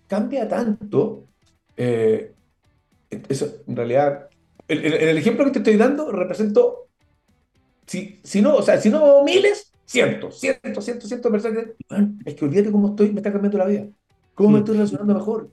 cambia 0.07 0.47
tanto. 0.47 1.25
Eh, 1.77 2.31
eso, 3.29 3.65
en 3.67 3.75
realidad, 3.75 4.30
el, 4.71 4.85
el, 4.85 5.19
ejemplo 5.19 5.45
que 5.45 5.53
te 5.53 5.59
estoy 5.59 5.77
dando 5.77 6.11
represento, 6.13 6.89
si, 7.87 8.21
si 8.23 8.41
no, 8.41 8.57
o 8.57 8.63
sea, 8.63 8.81
si 8.81 8.89
no 8.89 9.25
miles, 9.25 9.73
cientos, 9.85 10.39
cientos, 10.39 10.85
cientos, 10.85 11.09
cientos 11.09 11.33
de 11.33 11.39
personas. 11.39 11.65
es 12.25 12.35
que 12.35 12.45
olvídate 12.45 12.71
cómo 12.71 12.91
estoy, 12.91 13.11
me 13.11 13.21
está 13.21 13.33
cambiando 13.33 13.59
la 13.59 13.67
vida. 13.67 13.89
¿Cómo 14.35 14.51
me 14.51 14.59
estoy 14.61 14.77
relacionando 14.77 15.15
mejor? 15.15 15.51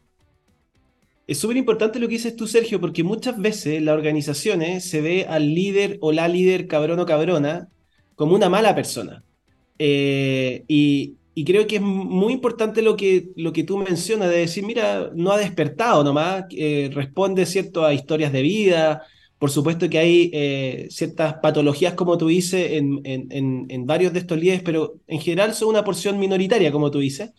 Es 1.26 1.40
súper 1.40 1.58
importante 1.58 2.00
lo 2.00 2.08
que 2.08 2.14
dices 2.14 2.36
tú, 2.36 2.48
Sergio, 2.48 2.80
porque 2.80 3.04
muchas 3.04 3.38
veces 3.38 3.82
las 3.82 3.96
organizaciones 3.96 4.90
se 4.90 5.02
ve 5.02 5.26
al 5.28 5.54
líder 5.54 5.98
o 6.00 6.14
la 6.14 6.28
líder 6.28 6.68
cabrón 6.68 7.00
o 7.00 7.06
cabrona 7.06 7.68
como 8.16 8.34
una 8.34 8.48
mala 8.48 8.74
persona. 8.76 9.24
Eh, 9.78 10.64
y, 10.68 11.17
y 11.38 11.46
creo 11.46 11.68
que 11.68 11.76
es 11.76 11.82
muy 11.84 12.34
importante 12.34 12.82
lo 12.82 12.96
que, 12.98 13.30
lo 13.36 13.54
que 13.54 13.64
tú 13.64 13.78
mencionas, 13.78 14.32
de 14.32 14.40
decir, 14.40 14.66
mira, 14.66 15.12
no 15.14 15.32
ha 15.32 15.38
despertado 15.38 16.04
nomás, 16.04 16.46
eh, 16.50 16.90
responde 16.92 17.46
cierto 17.46 17.86
a 17.86 17.94
historias 17.94 18.34
de 18.34 18.42
vida, 18.42 19.04
por 19.38 19.52
supuesto 19.52 19.88
que 19.88 20.00
hay 20.00 20.32
eh, 20.34 20.88
ciertas 20.90 21.36
patologías, 21.36 21.94
como 21.94 22.18
tú 22.18 22.26
dices, 22.30 22.72
en, 22.72 23.02
en, 23.04 23.68
en, 23.70 23.86
varios 23.86 24.14
de 24.14 24.20
estos 24.22 24.40
líderes, 24.40 24.64
pero 24.64 24.96
en 25.06 25.22
general 25.22 25.54
son 25.54 25.70
una 25.70 25.84
porción 25.84 26.18
minoritaria, 26.18 26.72
como 26.72 26.90
tú 26.90 26.98
dices. 26.98 27.30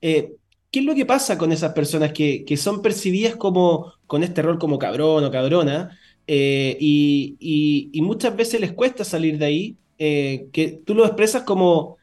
Eh, 0.00 0.32
¿Qué 0.70 0.78
es 0.78 0.86
lo 0.86 0.94
que 0.94 1.04
pasa 1.04 1.36
con 1.36 1.52
esas 1.52 1.74
personas 1.74 2.14
que, 2.14 2.46
que, 2.46 2.56
son 2.56 2.80
percibidas 2.80 3.36
como 3.36 3.92
con 4.06 4.22
este 4.22 4.40
rol 4.40 4.58
como 4.58 4.78
cabrón 4.78 5.24
o 5.24 5.30
cabrona? 5.30 5.98
y, 6.26 7.36
y, 7.38 7.90
y, 7.92 8.00
muchas 8.00 8.34
veces 8.34 8.62
les 8.62 8.72
cuesta 8.72 9.04
salir 9.04 9.36
de 9.36 9.44
ahí, 9.44 9.76
que 9.98 10.80
tú 10.86 10.94
lo 10.94 11.04
expresas 11.04 11.42
como 11.42 11.98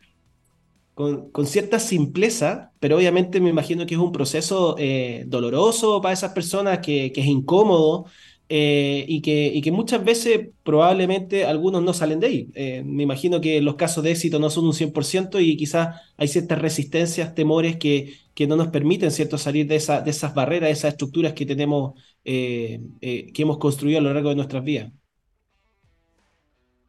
con, 0.99 1.47
cierta 1.47 1.79
simpleza, 1.79 2.73
pero 2.79 2.97
obviamente 2.97 3.39
me 3.39 3.49
imagino 3.49 3.85
que 3.85 3.93
es 3.95 3.99
un 4.01 4.12
proceso 4.12 4.75
eh, 4.77 5.23
doloroso 5.27 6.01
para 6.01 6.13
esas 6.13 6.33
personas, 6.33 6.79
que, 6.79 7.13
es 7.15 7.25
incómodo 7.25 8.05
eh, 8.49 9.05
y, 9.07 9.21
que, 9.21 9.47
y, 9.47 9.62
que, 9.62 9.71
muchas 9.71 10.03
veces 10.03 10.49
probablemente 10.63 11.45
algunos 11.45 11.83
no 11.83 11.93
salen 11.93 12.19
de 12.19 12.27
ahí. 12.27 12.49
Eh, 12.53 12.83
me 12.85 13.03
imagino 13.03 13.39
que 13.39 13.62
los 13.62 13.75
casos 13.75 14.03
de 14.03 14.12
éxito 14.12 14.39
no 14.39 14.49
son 14.49 14.65
un 14.65 14.73
100% 14.73 15.39
y 15.41 15.55
quizás 15.55 16.01
hay 16.17 16.27
ciertas 16.27 16.59
resistencias, 16.59 17.33
temores 17.33 17.77
que, 17.77 18.15
que 18.33 18.45
no 18.47 18.57
nos 18.57 18.67
permiten 18.67 19.12
¿cierto? 19.12 19.38
salir 19.38 19.67
de, 19.67 19.77
esa, 19.77 20.01
de 20.01 20.12
esas 20.12 20.33
barreras, 20.33 20.67
de 20.67 20.73
esas 20.73 20.91
estructuras 20.93 21.31
que 21.33 21.45
tenemos, 21.45 21.93
que 22.23 23.31
hemos 23.38 23.57
construido 23.57 23.99
a 23.99 24.01
lo 24.01 24.13
largo 24.13 24.29
de 24.29 24.35
nuestras 24.35 24.63
vidas. 24.65 24.91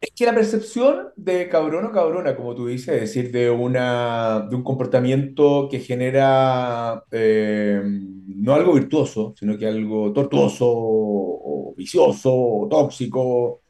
Es 0.01 0.13
que 0.17 0.25
la 0.25 0.35
percepción 0.35 1.09
de 1.15 1.47
cabrón 1.51 1.85
o 1.85 1.93
cabrona, 1.93 2.35
como 2.35 2.55
tú 2.55 2.69
dices, 2.69 2.89
es 2.95 3.01
decir, 3.03 3.31
de, 3.31 3.51
una, 3.51 4.47
de 4.49 4.57
un 4.57 4.63
comportamiento 4.63 5.69
que 5.71 5.79
genera 5.79 7.05
eh, 7.11 7.83
no 7.85 8.55
algo 8.55 8.73
virtuoso, 8.73 9.35
sino 9.39 9.59
que 9.59 9.67
algo 9.67 10.11
tortuoso 10.15 11.75
vicioso 11.77 12.67
tóxico, 12.71 13.61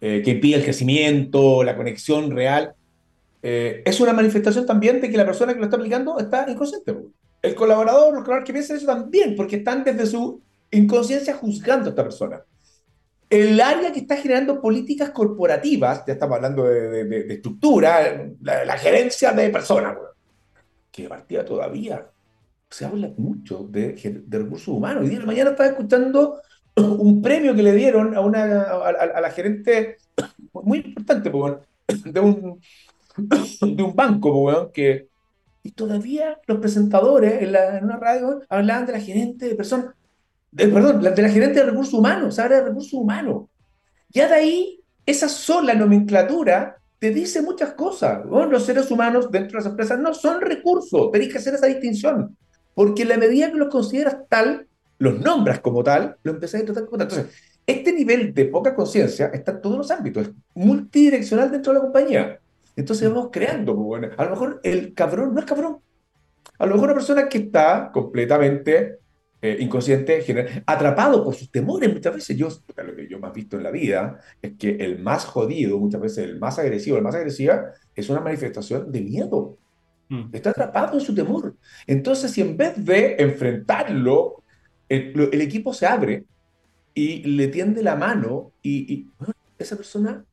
eh, 0.00 0.22
que 0.24 0.32
impide 0.32 0.56
el 0.56 0.64
crecimiento, 0.64 1.62
la 1.62 1.76
conexión 1.76 2.32
real, 2.32 2.74
eh, 3.40 3.82
es 3.84 4.00
una 4.00 4.12
manifestación 4.12 4.66
también 4.66 5.00
de 5.00 5.08
que 5.08 5.16
la 5.16 5.24
persona 5.24 5.52
que 5.52 5.60
lo 5.60 5.66
está 5.66 5.76
aplicando 5.76 6.18
está 6.18 6.50
inconsciente. 6.50 6.96
El 7.42 7.54
colaborador, 7.54 8.12
los 8.12 8.24
colaboradores 8.24 8.46
que 8.46 8.52
piensan 8.52 8.76
eso 8.76 8.86
también, 8.86 9.36
porque 9.36 9.56
están 9.56 9.84
desde 9.84 10.06
su 10.06 10.42
inconsciencia 10.72 11.34
juzgando 11.34 11.86
a 11.86 11.90
esta 11.90 12.02
persona 12.02 12.42
el 13.30 13.60
área 13.60 13.92
que 13.92 14.00
está 14.00 14.16
generando 14.16 14.60
políticas 14.60 15.10
corporativas, 15.10 16.04
ya 16.04 16.14
estamos 16.14 16.36
hablando 16.36 16.64
de, 16.64 17.32
estructura, 17.32 18.28
la, 18.42 18.76
gerencia 18.76 19.30
de 19.30 19.50
personas, 19.50 19.96
que 20.90 21.08
partida 21.08 21.44
todavía 21.44 22.10
se 22.68 22.84
habla 22.84 23.12
mucho 23.16 23.68
de, 23.70 23.94
recursos 24.28 24.68
humanos. 24.68 25.04
Y 25.04 25.10
día 25.10 25.20
de 25.20 25.26
mañana 25.26 25.50
estaba 25.50 25.68
escuchando 25.68 26.40
un 26.76 27.22
premio 27.22 27.54
que 27.54 27.62
le 27.62 27.72
dieron 27.72 28.16
a, 28.16 28.20
una, 28.20 28.62
a, 28.62 29.20
la 29.20 29.30
gerente 29.30 29.98
muy 30.52 30.78
importante 30.78 31.30
de 31.30 32.20
un, 32.20 32.60
de 33.76 33.82
un 33.82 33.94
banco, 33.94 34.72
que... 34.72 35.08
Y 35.62 35.72
todavía 35.72 36.40
los 36.46 36.58
presentadores 36.58 37.42
en, 37.42 37.54
en 37.54 37.84
una 37.84 37.96
radio 37.96 38.40
hablaban 38.48 38.86
de 38.86 38.92
la 38.92 39.00
gerente 39.00 39.46
de 39.46 39.54
personas, 39.54 39.94
de, 40.50 40.68
perdón, 40.68 41.02
de 41.02 41.22
la 41.22 41.28
gerente 41.28 41.60
de 41.60 41.66
recursos 41.66 41.94
humanos, 41.94 42.38
habla 42.38 42.56
de 42.56 42.64
recursos 42.68 42.92
humanos. 42.92 43.44
Ya 44.08 44.28
de 44.28 44.34
ahí, 44.34 44.80
esa 45.06 45.28
sola 45.28 45.74
nomenclatura 45.74 46.76
te 46.98 47.10
dice 47.10 47.42
muchas 47.42 47.72
cosas. 47.74 48.24
Los 48.26 48.64
seres 48.64 48.90
humanos 48.90 49.30
dentro 49.30 49.58
de 49.58 49.64
las 49.64 49.70
empresas 49.70 49.98
no 49.98 50.12
son 50.12 50.40
recursos, 50.40 51.10
tenéis 51.10 51.32
que 51.32 51.38
hacer 51.38 51.54
esa 51.54 51.66
distinción. 51.66 52.36
Porque 52.74 53.02
en 53.02 53.08
la 53.08 53.16
medida 53.16 53.50
que 53.50 53.58
los 53.58 53.68
consideras 53.68 54.16
tal, 54.28 54.66
los 54.98 55.20
nombras 55.20 55.60
como 55.60 55.82
tal, 55.82 56.16
lo 56.22 56.32
empezás 56.32 56.62
a 56.62 56.64
tratar 56.64 56.84
como 56.84 56.98
tal. 56.98 57.08
Entonces, 57.08 57.34
este 57.66 57.92
nivel 57.92 58.34
de 58.34 58.46
poca 58.46 58.74
conciencia 58.74 59.26
está 59.32 59.52
en 59.52 59.62
todos 59.62 59.78
los 59.78 59.90
ámbitos, 59.90 60.26
es 60.26 60.32
multidireccional 60.54 61.50
dentro 61.50 61.72
de 61.72 61.78
la 61.78 61.84
compañía. 61.84 62.40
Entonces 62.76 63.08
vamos 63.08 63.28
creando, 63.32 63.74
pues, 63.74 63.86
bueno, 63.86 64.08
a 64.16 64.24
lo 64.24 64.30
mejor 64.30 64.60
el 64.62 64.94
cabrón 64.94 65.34
no 65.34 65.40
es 65.40 65.46
cabrón. 65.46 65.78
A 66.58 66.66
lo 66.66 66.74
mejor 66.74 66.88
una 66.88 66.94
persona 66.94 67.28
que 67.28 67.38
está 67.38 67.90
completamente 67.92 68.98
eh, 69.42 69.56
inconsciente, 69.60 70.22
atrapado 70.66 71.24
por 71.24 71.34
sus 71.34 71.50
temores 71.50 71.92
muchas 71.92 72.14
veces. 72.14 72.36
Yo, 72.36 72.48
lo 72.76 72.94
que 72.94 73.08
yo 73.08 73.18
más 73.18 73.32
visto 73.32 73.56
en 73.56 73.62
la 73.62 73.70
vida 73.70 74.20
es 74.42 74.52
que 74.58 74.76
el 74.76 74.98
más 74.98 75.24
jodido, 75.24 75.78
muchas 75.78 76.00
veces 76.00 76.18
el 76.24 76.38
más 76.38 76.58
agresivo, 76.58 76.98
el 76.98 77.02
más 77.02 77.14
agresiva, 77.14 77.72
es 77.94 78.10
una 78.10 78.20
manifestación 78.20 78.92
de 78.92 79.00
miedo. 79.00 79.56
Mm. 80.10 80.28
Está 80.32 80.50
atrapado 80.50 80.98
en 80.98 81.00
su 81.00 81.14
temor. 81.14 81.56
Entonces, 81.86 82.30
si 82.32 82.42
en 82.42 82.56
vez 82.56 82.84
de 82.84 83.16
enfrentarlo, 83.18 84.42
el, 84.88 85.40
equipo 85.40 85.72
se 85.72 85.86
abre 85.86 86.24
y 86.92 87.22
le 87.22 87.48
tiende 87.48 87.82
la 87.82 87.96
mano 87.96 88.52
y, 88.62 89.06
esa 89.58 89.76
persona, 89.76 90.24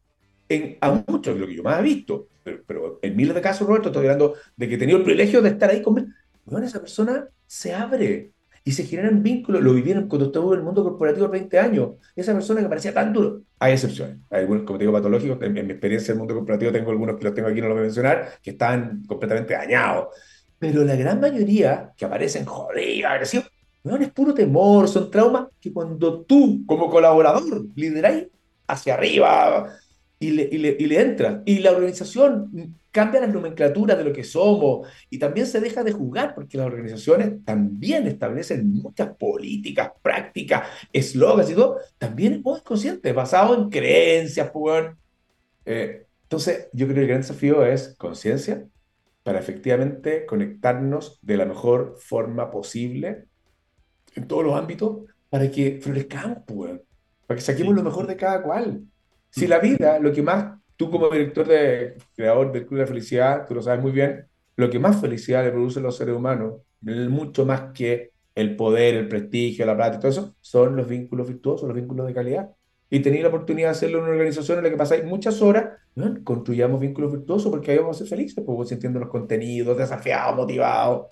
en, 0.50 0.78
a 0.82 1.04
muchos, 1.08 1.38
lo 1.38 1.48
que 1.48 1.56
yo 1.56 1.64
más 1.64 1.80
he 1.80 1.84
visto, 1.84 2.28
pero, 2.66 3.00
en 3.02 3.16
miles 3.16 3.36
de 3.36 3.42
casos, 3.42 3.68
Roberto, 3.68 3.90
estoy 3.90 4.06
hablando 4.06 4.36
de 4.56 4.68
que 4.68 4.76
he 4.76 4.78
tenido 4.78 4.98
el 4.98 5.04
privilegio 5.04 5.42
de 5.42 5.50
estar 5.50 5.70
ahí 5.70 5.82
con 5.82 6.14
bueno, 6.46 6.66
esa 6.66 6.80
persona 6.80 7.28
se 7.46 7.74
abre 7.74 8.32
y 8.68 8.74
se 8.74 8.84
generan 8.84 9.24
vínculos. 9.24 9.64
Lo 9.64 9.74
vivieron 9.74 10.10
cuando 10.10 10.26
estuvo 10.26 10.52
en 10.54 10.60
el 10.60 10.66
mundo 10.66 10.84
corporativo 10.84 11.30
20 11.30 11.58
años. 11.58 11.92
Esa 12.14 12.34
persona 12.34 12.60
que 12.60 12.68
parecía 12.68 12.94
tan 12.94 13.14
duro. 13.14 13.44
Hay 13.60 13.72
excepciones. 13.72 14.18
Hay 14.30 14.42
algunos, 14.42 14.64
como 14.64 14.78
te 14.78 14.84
digo, 14.84 14.92
patológicos. 14.92 15.42
En, 15.42 15.54
mi 15.54 15.62
experiencia 15.62 16.12
en 16.12 16.18
el 16.18 16.20
mundo 16.20 16.34
corporativo 16.36 16.74
tengo 16.74 16.92
algunos 16.92 17.16
que 17.16 17.24
los 17.24 17.34
tengo 17.34 17.48
aquí, 17.48 17.62
no 17.62 17.70
los 17.70 17.76
voy 17.76 17.84
a 17.84 17.86
mencionar, 17.86 18.28
que 18.44 18.50
están 18.50 19.06
completamente 19.08 19.54
dañados. 19.54 20.08
Pero 20.60 20.84
la 20.84 20.98
gran 20.98 21.22
mayoría 21.22 21.94
que 21.96 22.04
aparecen 22.04 22.44
jodidos, 22.44 23.10
agresivos, 23.10 23.50
no 23.86 23.96
es 23.96 24.12
puro 24.12 24.34
temor, 24.34 24.90
son 24.90 25.10
traumas 25.10 25.48
que 25.62 25.72
cuando 25.72 26.24
tú, 26.24 26.66
como 26.66 26.90
colaborador, 26.90 27.68
lideráis 27.74 28.28
hacia 28.68 28.96
arriba 28.96 29.78
y 30.20 30.32
le, 30.32 30.50
y 30.52 30.58
le, 30.58 30.76
y 30.78 30.88
le 30.88 31.00
entras, 31.00 31.42
y 31.46 31.60
la 31.60 31.72
organización 31.72 32.76
cambia 32.98 33.22
las 33.22 33.30
nomenclaturas 33.32 33.96
de 33.96 34.04
lo 34.04 34.12
que 34.12 34.24
somos 34.24 34.88
y 35.12 35.20
también 35.20 35.46
se 35.46 35.62
deja 35.62 35.84
de 35.84 35.92
jugar 35.92 36.34
porque 36.34 36.58
las 36.58 36.66
organizaciones 36.66 37.46
también 37.46 38.08
establecen 38.08 38.74
muchas 38.74 39.16
políticas, 39.16 39.92
prácticas, 40.02 40.68
eslogans 40.92 41.52
y 41.52 41.54
todo, 41.54 41.78
también 42.00 42.34
es 42.34 42.42
muy 42.42 42.60
consciente, 42.62 43.14
basado 43.14 43.54
en 43.54 43.70
creencias, 43.70 44.50
pues, 44.50 44.88
eh, 45.66 46.08
entonces, 46.24 46.70
yo 46.74 46.88
creo 46.88 46.96
que 46.96 47.02
el 47.02 47.08
gran 47.08 47.22
desafío 47.22 47.64
es 47.64 47.94
conciencia 48.00 48.66
para 49.22 49.38
efectivamente 49.38 50.26
conectarnos 50.26 51.20
de 51.22 51.38
la 51.38 51.46
mejor 51.46 51.98
forma 52.00 52.50
posible 52.50 53.26
en 54.16 54.28
todos 54.28 54.44
los 54.44 54.56
ámbitos 54.56 55.02
para 55.30 55.52
que 55.52 55.80
florezcamos, 55.84 56.40
pues, 56.48 56.82
para 57.28 57.38
que 57.38 57.46
saquemos 57.46 57.76
lo 57.76 57.84
mejor 57.84 58.08
de 58.08 58.18
cada 58.18 58.42
cual. 58.42 58.82
Si 59.30 59.46
mm. 59.46 59.50
la 59.50 59.60
vida, 59.60 60.00
lo 60.00 60.12
que 60.12 60.24
más 60.24 60.57
tú 60.78 60.90
como 60.90 61.10
director 61.10 61.48
de 61.48 61.96
creador 62.16 62.52
del 62.52 62.66
Club 62.66 62.80
de 62.80 62.88
Felicidad, 62.88 63.46
tú 63.48 63.56
lo 63.56 63.62
sabes 63.62 63.82
muy 63.82 63.92
bien, 63.92 64.26
lo 64.56 64.70
que 64.70 64.80
más 64.80 65.02
felicidad 65.02 65.44
le 65.44 65.52
produce 65.52 65.80
a 65.80 65.84
los 65.84 65.98
seres 65.98 66.16
humanos, 66.16 66.62
mucho 66.82 67.46
más 67.46 67.74
que 67.74 68.12
el 68.36 68.56
poder, 68.56 68.96
el 68.96 69.08
prestigio, 69.08 69.66
la 69.66 69.76
plata 69.76 69.98
y 69.98 70.00
todo 70.00 70.12
eso, 70.12 70.36
son 70.40 70.76
los 70.76 70.88
vínculos 70.88 71.28
virtuosos, 71.28 71.68
los 71.68 71.76
vínculos 71.76 72.08
de 72.08 72.14
calidad. 72.14 72.50
Y 72.90 73.00
tenéis 73.00 73.24
la 73.24 73.30
oportunidad 73.30 73.70
de 73.70 73.72
hacerlo 73.72 73.98
en 73.98 74.06
una 74.06 74.14
organización 74.14 74.60
en 74.60 74.64
la 74.64 74.70
que 74.70 74.78
pasáis 74.78 75.04
muchas 75.04 75.42
horas, 75.42 75.74
construyamos 76.24 76.80
vínculos 76.80 77.12
virtuosos 77.12 77.52
porque 77.52 77.72
ahí 77.72 77.78
vamos 77.80 77.98
a 77.98 78.00
ser 78.00 78.08
felices, 78.08 78.44
pues 78.46 78.70
sintiendo 78.70 79.00
los 79.00 79.10
contenidos, 79.10 79.78
desafiados, 79.78 80.36
motivados, 80.36 81.08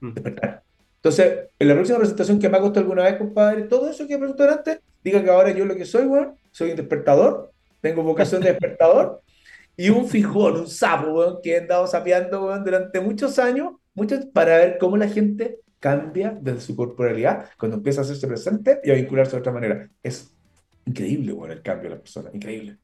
mm. 0.00 0.12
despertar. 0.14 0.62
Entonces, 0.96 1.48
en 1.58 1.68
la 1.68 1.74
próxima 1.74 1.98
presentación 1.98 2.38
que 2.38 2.48
me 2.48 2.56
ha 2.56 2.60
costado 2.60 2.80
alguna 2.80 3.04
vez, 3.04 3.16
compadre, 3.16 3.62
todo 3.62 3.88
eso 3.88 4.06
que 4.06 4.18
pregunté 4.18 4.48
antes, 4.48 4.80
diga 5.04 5.22
que 5.22 5.30
ahora 5.30 5.50
yo 5.52 5.64
lo 5.64 5.76
que 5.76 5.84
soy, 5.84 6.06
bueno, 6.06 6.36
soy 6.50 6.70
un 6.70 6.76
despertador, 6.76 7.52
tengo 7.80 8.02
vocación 8.02 8.42
de 8.42 8.50
despertador, 8.50 9.22
y 9.76 9.88
un 9.88 10.06
fijón, 10.06 10.56
un 10.56 10.66
sapo, 10.68 11.40
que 11.42 11.52
he 11.52 11.58
andado 11.58 11.86
sapeando 11.86 12.54
durante 12.62 13.00
muchos 13.00 13.38
años, 13.38 13.72
muchos, 13.94 14.26
para 14.26 14.58
ver 14.58 14.78
cómo 14.78 14.96
la 14.96 15.08
gente 15.08 15.60
cambia 15.78 16.36
desde 16.38 16.60
su 16.60 16.76
corporalidad 16.76 17.46
cuando 17.58 17.78
empieza 17.78 18.02
a 18.02 18.04
hacerse 18.04 18.26
presente 18.26 18.80
y 18.84 18.90
a 18.90 18.94
vincularse 18.94 19.32
de 19.32 19.38
otra 19.38 19.52
manera. 19.52 19.88
Es 20.02 20.34
increíble, 20.84 21.32
bueno, 21.32 21.54
el 21.54 21.62
cambio 21.62 21.88
de 21.88 21.96
la 21.96 22.02
persona, 22.02 22.30
increíble. 22.32 22.76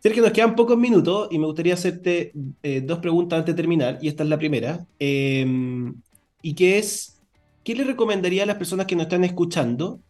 Sergio, 0.00 0.22
nos 0.22 0.32
quedan 0.32 0.54
pocos 0.54 0.78
minutos 0.78 1.28
y 1.30 1.38
me 1.38 1.46
gustaría 1.46 1.74
hacerte 1.74 2.32
eh, 2.62 2.80
dos 2.80 2.98
preguntas 3.00 3.38
antes 3.38 3.54
de 3.54 3.62
terminar, 3.62 3.98
y 4.00 4.08
esta 4.08 4.22
es 4.22 4.28
la 4.28 4.38
primera, 4.38 4.86
em, 4.98 5.94
y 6.42 6.54
que 6.54 6.78
es, 6.78 7.20
¿qué 7.64 7.74
le 7.74 7.84
recomendaría 7.84 8.42
a 8.42 8.46
las 8.46 8.56
personas 8.56 8.86
que 8.86 8.96
nos 8.96 9.04
están 9.04 9.24
escuchando 9.24 10.00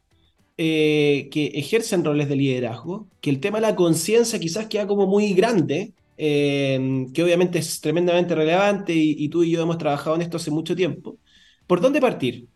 eh, 0.63 1.31
que 1.31 1.47
ejercen 1.55 2.05
roles 2.05 2.29
de 2.29 2.37
liderazgo, 2.37 3.09
que 3.23 3.31
el 3.31 3.41
tema 3.41 3.57
de 3.59 3.63
la 3.63 3.77
conciencia 3.77 4.39
quizás 4.39 4.67
queda 4.67 4.87
como 4.87 5.07
muy 5.07 5.33
grande, 5.33 5.95
eh, 6.19 7.07
que 7.15 7.23
obviamente 7.25 7.59
es 7.59 7.81
tremendamente 7.81 8.35
relevante 8.35 8.93
y, 8.95 9.27
tú 9.31 9.43
y 9.43 9.53
yo 9.53 9.63
hemos 9.63 9.79
trabajado 9.79 10.17
en 10.17 10.21
esto 10.23 10.37
hace 10.37 10.51
mucho 10.51 10.77
tiempo. 10.77 11.17
¿Por 11.67 11.81
dónde 11.81 11.99
partir? 11.99 12.47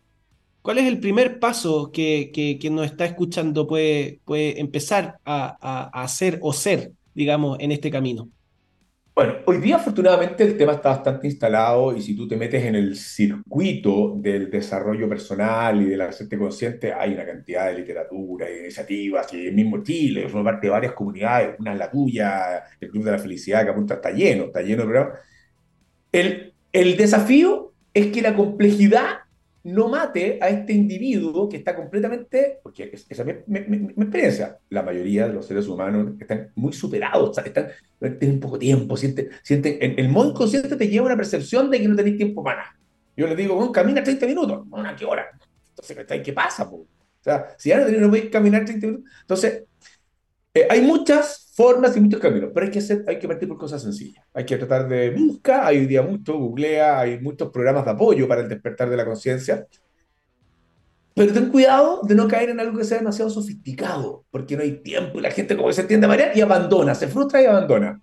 ¿Cuál 0.61 0.77
es 0.77 0.85
el 0.85 0.99
primer 0.99 1.39
paso 1.39 1.91
que, 1.91 2.31
que, 2.31 2.69
nos 2.69 2.85
está 2.85 3.05
escuchando 3.05 3.65
puede, 3.65 4.19
puede 4.23 4.59
empezar 4.59 5.17
a, 5.25 5.57
a 5.59 6.03
hacer 6.03 6.37
o 6.43 6.53
ser, 6.53 6.91
digamos, 7.15 7.57
en 7.59 7.71
este 7.71 7.89
camino? 7.89 8.29
Bueno, 9.15 9.35
hoy 9.45 9.59
día 9.59 9.77
afortunadamente 9.77 10.43
el 10.43 10.57
tema 10.57 10.73
está 10.73 10.89
bastante 10.89 11.27
instalado 11.27 11.95
y 11.95 12.01
si 12.01 12.17
tú 12.17 12.27
te 12.27 12.35
metes 12.35 12.61
en 12.65 12.75
el 12.75 12.97
circuito 12.97 14.13
del 14.17 14.51
desarrollo 14.51 15.07
personal 15.07 15.81
y 15.81 15.85
del 15.85 16.01
hacerte 16.01 16.37
consciente, 16.37 16.91
hay 16.91 17.13
una 17.13 17.25
cantidad 17.25 17.67
de 17.67 17.75
literatura 17.75 18.51
y 18.51 18.59
iniciativas 18.59 19.33
y 19.33 19.47
el 19.47 19.55
mismo 19.55 19.81
Chile, 19.81 20.27
forma 20.27 20.51
parte 20.51 20.67
de 20.67 20.71
varias 20.71 20.91
comunidades, 20.91 21.55
una 21.57 21.71
es 21.71 21.79
la 21.79 21.89
tuya, 21.89 22.63
el 22.77 22.89
Club 22.89 23.05
de 23.05 23.11
la 23.11 23.17
Felicidad 23.17 23.63
que 23.63 23.69
apunta 23.69 23.93
está 23.93 24.11
lleno, 24.11 24.45
está 24.47 24.61
lleno 24.61 24.85
de 24.85 25.05
El, 26.11 26.53
el 26.73 26.97
desafío 26.97 27.71
es 27.93 28.07
que 28.07 28.21
la 28.21 28.35
complejidad 28.35 29.19
no 29.65 29.89
mate 29.89 30.37
a 30.41 30.49
este 30.49 30.73
individuo 30.73 31.49
que 31.49 31.57
está 31.57 31.75
completamente, 31.75 32.59
porque 32.61 32.91
esa 33.09 33.23
es 33.23 33.47
mi, 33.47 33.59
experiencia, 33.97 34.59
la 34.69 34.83
mayoría 34.83 35.27
de 35.27 35.33
los 35.33 35.47
seres 35.47 35.67
humanos 35.67 36.13
están 36.19 36.51
muy 36.53 36.71
superados, 36.71 37.35
están, 37.39 37.69
tienen 38.19 38.39
poco 38.39 38.59
tiempo, 38.59 38.95
sienten, 38.95 39.29
sienten, 39.41 39.77
el, 39.97 40.09
modo 40.09 40.29
inconsciente 40.29 40.75
te 40.75 40.87
lleva 40.87 41.05
a 41.05 41.07
una 41.07 41.17
percepción 41.17 41.71
de 41.71 41.81
que 41.81 41.87
no 41.87 41.95
tenés 41.95 42.15
tiempo 42.15 42.43
para 42.43 42.57
nada. 42.57 42.79
Yo 43.17 43.25
les 43.25 43.35
digo, 43.35 43.55
bueno, 43.55 43.71
camina 43.71 44.03
30 44.03 44.27
minutos, 44.27 44.69
bueno, 44.69 44.87
¿a 44.87 44.95
qué 44.95 45.03
hora? 45.03 45.31
Entonces, 45.69 46.21
¿qué 46.23 46.33
pasa? 46.33 46.69
O 46.71 46.85
sea, 47.19 47.47
si 47.57 47.69
ya 47.69 47.79
no, 47.79 47.89
no 47.89 48.09
podéis 48.09 48.29
caminar 48.29 48.65
30 48.65 48.85
minutos, 48.85 49.11
entonces, 49.21 49.63
eh, 50.55 50.67
hay 50.69 50.81
muchas 50.81 51.51
formas 51.53 51.97
y 51.97 51.99
muchos 51.99 52.21
caminos, 52.21 52.51
pero 52.53 52.65
hay 52.65 52.71
que, 52.71 52.79
hacer, 52.79 53.03
hay 53.07 53.19
que 53.19 53.27
partir 53.27 53.49
por 53.49 53.57
cosas 53.57 53.83
sencillas. 53.83 54.25
Hay 54.33 54.45
que 54.45 54.55
tratar 54.55 54.87
de 54.87 55.11
buscar, 55.11 55.65
hay 55.65 55.79
hoy 55.79 55.85
día 55.85 56.01
mucho, 56.01 56.37
googlea, 56.37 56.97
hay 57.01 57.19
muchos 57.19 57.49
programas 57.49 57.83
de 57.83 57.91
apoyo 57.91 58.25
para 58.25 58.39
el 58.39 58.47
despertar 58.47 58.89
de 58.89 58.95
la 58.95 59.05
conciencia. 59.05 59.67
Pero 61.13 61.33
ten 61.33 61.49
cuidado 61.49 62.01
de 62.03 62.15
no 62.15 62.29
caer 62.29 62.51
en 62.51 62.61
algo 62.61 62.77
que 62.77 62.85
sea 62.85 62.99
demasiado 62.99 63.29
sofisticado, 63.29 64.23
porque 64.31 64.55
no 64.55 64.63
hay 64.63 64.81
tiempo 64.81 65.19
y 65.19 65.21
la 65.21 65.31
gente 65.31 65.57
como 65.57 65.67
que 65.67 65.73
se 65.73 65.81
entiende 65.81 66.05
a 66.05 66.09
marear 66.09 66.37
y 66.37 66.39
abandona, 66.39 66.95
se 66.95 67.09
frustra 67.09 67.41
y 67.41 67.45
abandona. 67.45 68.01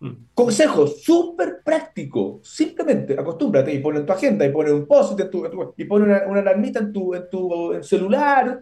Mm. 0.00 0.12
Consejo 0.34 0.88
súper 0.88 1.60
práctico, 1.64 2.40
simplemente 2.42 3.14
acostúmbrate 3.18 3.72
y 3.72 3.78
ponlo 3.78 4.00
en 4.00 4.06
tu 4.06 4.12
agenda 4.12 4.44
y 4.44 4.50
pone 4.50 4.72
un 4.72 4.86
post 4.88 5.18
en 5.20 5.30
tu, 5.30 5.72
y 5.76 5.84
pone 5.84 6.04
una, 6.04 6.26
una, 6.26 6.40
alarmita 6.40 6.80
en 6.80 6.92
tu, 6.92 7.14
en 7.14 7.30
tu 7.30 7.78
celular, 7.80 8.60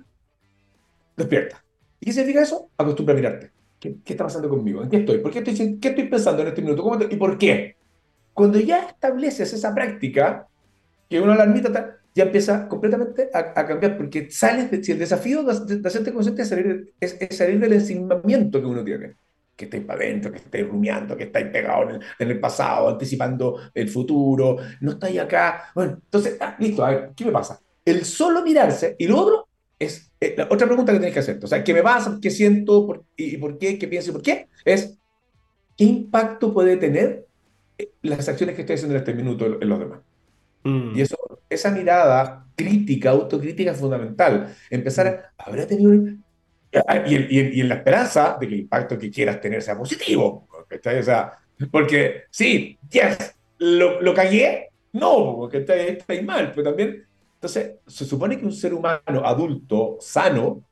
despierta. 1.17 1.64
¿Y 2.05 2.09
qué 2.09 2.13
significa 2.13 2.43
eso? 2.43 2.69
Acostumbra 2.77 3.15
a 3.15 3.17
mirarte. 3.17 3.51
¿Qué, 3.81 3.97
está 4.05 4.25
pasando 4.25 4.47
conmigo? 4.51 4.83
¿En 4.83 4.91
qué 4.91 4.99
estoy? 4.99 5.19
¿Por 5.21 5.33
qué 5.33 5.39
estoy, 5.39 5.79
qué 5.79 5.89
estoy 5.89 6.07
pensando 6.07 6.43
en 6.43 6.49
este 6.49 6.61
minuto? 6.61 6.83
¿Cómo 6.83 7.03
¿Y 7.03 7.17
por 7.17 7.39
qué? 7.39 7.77
Cuando 8.35 8.61
ya 8.61 8.89
estableces 8.89 9.51
esa 9.55 9.75
práctica, 9.75 10.47
que 11.09 11.19
una 11.19 11.33
alarmita 11.33 11.97
ya 12.15 12.25
empieza 12.25 12.69
completamente 12.69 13.31
a, 13.33 13.55
cambiar, 13.55 13.97
porque 13.97 14.31
sales, 14.31 14.71
de, 14.71 14.85
si 14.85 14.93
el 14.93 14.99
desafío 14.99 15.45
de, 15.45 15.77
de 15.77 15.89
hacerte 15.89 16.13
consciente 16.13 16.43
es 16.43 16.49
salir, 16.49 16.93
es, 17.01 17.17
salir 17.31 17.59
del 17.59 17.73
ensimismamiento 17.73 18.61
que 18.61 18.67
uno 18.67 18.85
tiene, 18.85 19.15
que 19.57 19.65
estáis 19.65 19.85
para 19.85 20.01
adentro, 20.01 20.31
que 20.31 20.39
estáis 20.39 20.69
rumiando, 20.69 21.17
que 21.17 21.25
estáis 21.25 21.47
pegados 21.47 21.89
en 21.89 21.95
el, 21.95 22.03
en 22.19 22.31
el, 22.33 22.39
pasado, 22.39 22.91
anticipando 22.91 23.61
el 23.73 23.89
futuro, 23.89 24.59
no 24.83 24.91
estáis 24.91 25.19
acá. 25.21 25.71
Bueno, 25.75 25.93
entonces, 26.05 26.37
ah, 26.39 26.55
listo, 26.59 26.85
a 26.85 26.91
ver, 26.91 27.11
¿qué 27.17 27.25
me 27.25 27.33
pasa? 27.33 27.59
El 27.83 28.05
solo 28.05 28.43
mirarse 28.43 28.95
y 28.99 29.07
lo 29.07 29.21
otro 29.21 29.44
es 29.85 30.13
eh, 30.21 30.35
la 30.37 30.45
otra 30.51 30.67
pregunta 30.67 30.93
que 30.93 30.99
tienes 30.99 31.15
que 31.15 31.21
hacer. 31.21 31.39
O 31.43 31.47
sea, 31.47 31.63
¿qué 31.65 31.73
me 31.75 31.83
pasa? 31.83 32.19
¿Qué 32.21 32.31
siento? 32.31 33.05
y, 33.17 33.37
por 33.37 33.59
qué? 33.59 33.79
¿Qué 33.79 33.89
pienso? 33.89 34.11
¿Y 34.11 34.13
por 34.15 34.23
qué? 34.23 34.49
Es, 34.65 34.99
¿qué 35.77 35.85
impacto 35.85 36.53
puede 36.53 36.77
tener 36.77 37.27
eh, 37.79 37.91
las 38.03 38.29
acciones 38.29 38.55
que 38.55 38.63
estoy 38.63 38.75
haciendo 38.75 38.95
en 38.95 39.01
este 39.01 39.15
minuto 39.15 39.47
en 39.61 39.69
los 39.69 39.79
demás. 39.79 40.01
Mm. 40.65 40.97
Y 40.97 41.01
eso, 41.01 41.17
esa 41.49 41.71
mirada 41.71 42.47
crítica, 42.57 43.11
autocrítica 43.11 43.73
es 43.73 43.79
fundamental. 43.79 44.55
Empezar 44.71 45.07
a, 45.07 45.45
¿habrá 45.45 45.67
tenido 45.67 45.91
un- 45.91 46.25
y, 47.07 47.15
en- 47.15 47.27
y 47.31 47.39
en- 47.39 47.55
y 47.55 47.61
en 47.61 47.69
la 47.69 47.77
esperanza 47.77 48.37
de 48.41 48.49
que 48.49 48.55
el 48.55 48.61
impacto 48.61 48.99
que 48.99 49.11
quieras 49.11 49.41
tener 49.41 49.63
sea 49.63 49.77
positivo. 49.79 50.49
¿cachai? 50.69 50.99
O 50.99 51.03
sea, 51.03 51.33
porque 51.71 52.23
sí, 52.31 52.79
yes, 52.91 53.35
lo, 53.59 54.01
lo 54.01 54.15
cagué, 54.15 54.69
no, 54.93 55.37
porque 55.37 55.59
está, 55.59 55.77
está 55.77 56.21
mal, 56.23 56.51
pero 56.55 56.65
también, 56.71 57.05
entonces, 57.45 57.75
se 57.87 58.07
supone 58.07 58.39
que 58.39 58.47
un 58.47 58.53
ser 58.53 58.73
humano 58.73 59.23
adulto, 59.23 59.99
sano, 60.01 60.65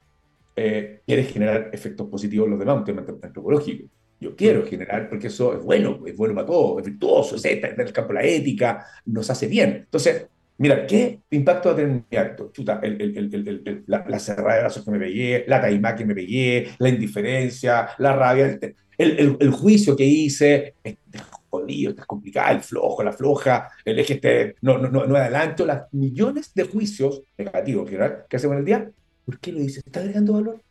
eh, 0.56 1.00
quiere 1.04 1.24
generar 1.24 1.68
efectos 1.70 2.08
positivos 2.08 2.46
en 2.46 2.52
los 2.52 2.58
demás, 2.58 2.78
un 2.78 2.84
tema 2.84 3.04
antropológico. 3.22 3.90
Yo 4.18 4.34
quiero 4.34 4.64
generar, 4.64 5.10
porque 5.10 5.26
eso 5.26 5.52
es 5.54 5.62
bueno, 5.62 6.00
es 6.06 6.16
bueno 6.16 6.34
para 6.34 6.46
todos, 6.46 6.78
es 6.80 6.86
virtuoso, 6.86 7.36
es 7.36 7.44
está 7.44 7.68
en 7.68 7.78
el 7.78 7.92
campo 7.92 8.14
de 8.14 8.20
la 8.20 8.24
ética, 8.24 8.86
nos 9.04 9.28
hace 9.28 9.48
bien. 9.48 9.82
Entonces, 9.84 10.26
mira, 10.56 10.86
¿qué 10.86 11.20
impacto 11.28 11.68
va 11.68 11.74
a 11.74 11.76
tener 11.76 12.02
mi 12.10 12.16
acto? 12.16 12.50
Chuta, 12.50 12.80
el, 12.82 12.98
el, 13.02 13.34
el, 13.34 13.84
la, 13.86 14.06
la 14.08 14.18
cerrada 14.18 14.54
de 14.54 14.60
brazos 14.60 14.82
que 14.82 14.90
me 14.92 14.98
pegué, 14.98 15.44
la 15.46 15.60
taimá 15.60 15.94
que 15.94 16.06
me 16.06 16.14
pegué, 16.14 16.68
la 16.78 16.88
indiferencia, 16.88 17.88
la 17.98 18.16
rabia, 18.16 18.58
el, 18.96 19.20
el, 19.20 19.36
el 19.38 19.50
juicio 19.50 19.94
que 19.94 20.06
hice, 20.06 20.76
este 20.82 21.18
jodido, 21.52 21.90
este 21.90 22.00
es 22.00 22.06
complicado, 22.06 22.56
el 22.56 22.62
flojo, 22.62 23.02
la 23.02 23.12
floja, 23.12 23.68
el 23.84 23.98
eje 23.98 24.14
este, 24.14 24.56
no, 24.62 24.78
no, 24.78 24.88
no, 24.88 25.06
no 25.06 25.16
adelanto, 25.16 25.66
las 25.66 25.92
millones 25.92 26.52
de 26.54 26.64
juicios 26.64 27.22
negativos 27.36 27.88
que, 27.90 28.36
hacemos 28.36 28.54
en 28.54 28.58
el 28.60 28.64
día, 28.64 28.90
¿por 29.26 29.38
qué 29.38 29.52
lo 29.52 29.60
hice? 29.60 29.80
¿Está 29.80 30.00
agregando 30.00 30.32
valor? 30.32 30.62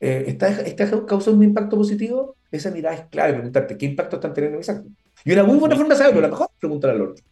Eh, 0.00 0.24
¿está, 0.28 0.48
¿Está 0.48 0.88
causando 1.06 1.38
un 1.38 1.42
impacto 1.42 1.76
positivo? 1.76 2.36
Esa 2.52 2.70
mirada 2.70 2.94
es 2.94 3.06
clave, 3.10 3.34
preguntarte 3.34 3.76
qué 3.76 3.86
impacto 3.86 4.16
están 4.16 4.32
teniendo 4.32 4.58
mis 4.58 4.68
actos. 4.68 4.92
Y 5.24 5.32
una 5.32 5.42
muy 5.42 5.58
buena 5.58 5.74
forma 5.74 5.94
de 5.94 5.98
saberlo, 5.98 6.20
la 6.20 6.28
mejor, 6.28 6.48
preguntar 6.60 6.90
al 6.90 7.02
otro. 7.02 7.24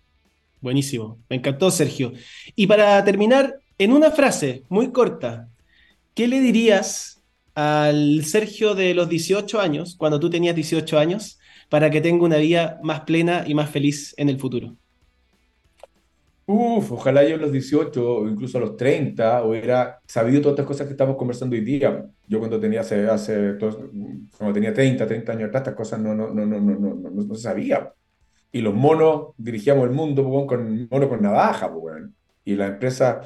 Buenísimo, 0.61 1.19
me 1.31 1.37
encantó 1.37 1.71
Sergio. 1.71 2.13
Y 2.57 2.67
para 2.67 3.03
terminar, 3.05 3.61
en 3.79 3.93
una 3.93 4.11
frase 4.11 4.65
muy 4.69 4.91
corta, 4.91 5.49
¿qué 6.15 6.27
le 6.27 6.41
dirías 6.41 7.23
al 7.55 8.25
Sergio 8.25 8.75
de 8.75 8.95
los 8.95 9.09
18 9.09 9.61
años, 9.61 9.95
cuando 9.97 10.19
tú 10.19 10.29
tenías 10.29 10.57
18 10.57 10.99
años, 10.99 11.36
para 11.69 11.91
que 11.91 12.01
tenga 12.01 12.25
una 12.25 12.37
vida 12.39 12.79
más 12.83 13.01
plena 13.01 13.45
y 13.47 13.55
más 13.55 13.71
feliz 13.71 14.15
en 14.17 14.29
el 14.29 14.39
futuro? 14.39 14.77
Uf, 16.49 16.93
ojalá 16.93 17.25
yo 17.25 17.35
a 17.35 17.39
los 17.39 17.51
18 17.51 18.09
o 18.09 18.29
incluso 18.29 18.59
a 18.59 18.61
los 18.61 18.77
30 18.77 19.43
hubiera 19.45 20.01
sabido 20.07 20.41
todas 20.41 20.53
estas 20.55 20.67
cosas 20.67 20.87
que 20.87 20.93
estamos 20.93 21.17
conversando 21.17 21.57
hoy 21.57 21.63
día. 21.63 22.07
Yo 22.29 22.39
cuando 22.39 22.61
tenía, 22.61 22.83
hace, 22.83 23.09
hace, 23.09 23.57
cuando 24.39 24.55
tenía 24.55 24.73
30, 24.73 25.07
30 25.09 25.33
años 25.33 25.49
atrás, 25.49 25.63
estas 25.63 25.75
cosas 25.75 26.01
no, 26.01 26.15
no, 26.15 26.31
no, 26.33 26.47
no, 26.47 26.61
no, 26.61 26.95
no, 26.95 27.11
no, 27.11 27.35
se 27.35 27.43
sabían. 27.43 27.89
Y 28.53 28.61
los 28.61 28.75
monos 28.75 29.33
dirigíamos 29.37 29.85
el 29.89 29.93
mundo 29.93 30.23
pues, 30.23 30.35
weón, 30.35 30.47
con 30.47 30.89
mono 30.89 31.09
con 31.09 31.23
navaja, 31.23 31.69
pues, 31.73 31.85
weón. 31.85 32.17
Y 32.45 32.55
la 32.55 32.69
empresa. 32.69 33.23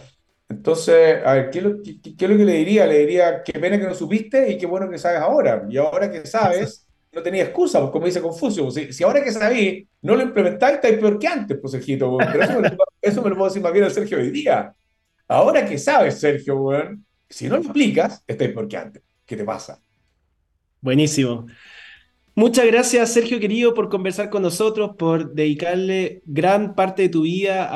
Entonces, 0.48 1.18
a 1.24 1.35
ver, 1.35 1.50
¿qué 1.50 1.59
es, 1.59 1.64
lo, 1.64 1.83
qué, 1.83 2.00
qué 2.00 2.24
es 2.24 2.31
lo 2.31 2.37
que 2.38 2.44
le 2.44 2.55
diría? 2.55 2.87
Le 2.87 3.00
diría, 3.00 3.42
qué 3.42 3.53
pena 3.61 3.79
que 3.79 3.85
no 3.85 3.94
supiste 3.94 4.50
y 4.50 4.59
qué 4.59 4.66
bueno 4.66 4.88
que 4.88 4.98
sabes 4.98 5.20
ahora. 5.20 5.66
Y 5.68 5.76
ahora 5.76 6.11
que 6.11 6.24
sabes, 6.26 6.87
no 7.12 7.23
tenía 7.23 7.44
excusa, 7.44 7.81
pues, 7.81 7.90
como 7.90 8.07
dice 8.07 8.20
Confucio. 8.20 8.64
pues, 8.64 8.75
si, 8.75 8.92
si 8.92 9.05
ahora 9.05 9.23
que 9.23 9.33
sabí 9.33 9.87
no 10.03 10.14
lo 10.14 10.23
implementáis, 10.23 10.77
estáis 10.77 10.99
peor 10.99 11.18
que 11.18 11.27
antes, 11.27 11.59
pues, 11.61 11.73
Sergito. 11.73 12.18
eso 13.01 13.23
me, 13.23 13.31
lo, 13.31 13.37
puedo 13.37 13.49
decir 13.49 13.62
más 13.62 13.73
bien 13.73 13.85
al 13.85 13.90
Sergio 13.90 14.18
hoy 14.18 14.31
día. 14.31 14.75
Ahora 15.29 15.64
que 15.64 15.79
sabes, 15.79 16.18
Sergio, 16.18 16.70
si 17.29 17.49
no 17.49 17.59
lo 17.59 17.70
aplicas, 17.70 18.23
estáis 18.27 18.51
peor 18.53 18.68
que 18.68 18.77
antes. 18.77 19.03
¿Qué 19.25 19.37
te 19.37 19.44
pasa? 19.44 19.81
Buenísimo. 20.81 21.46
Muchas 22.35 22.66
gracias, 22.66 23.12
Sergio 23.12 23.38
querido, 23.38 23.75
por 23.75 23.88
conversar 23.88 24.31
con 24.31 24.42
nosotros, 24.42 24.92
por 24.96 25.35
dedicarle 25.35 26.23
gran 26.25 26.75
parte 26.75 27.03
de 27.03 27.09
tu 27.09 27.23
vida 27.23 27.68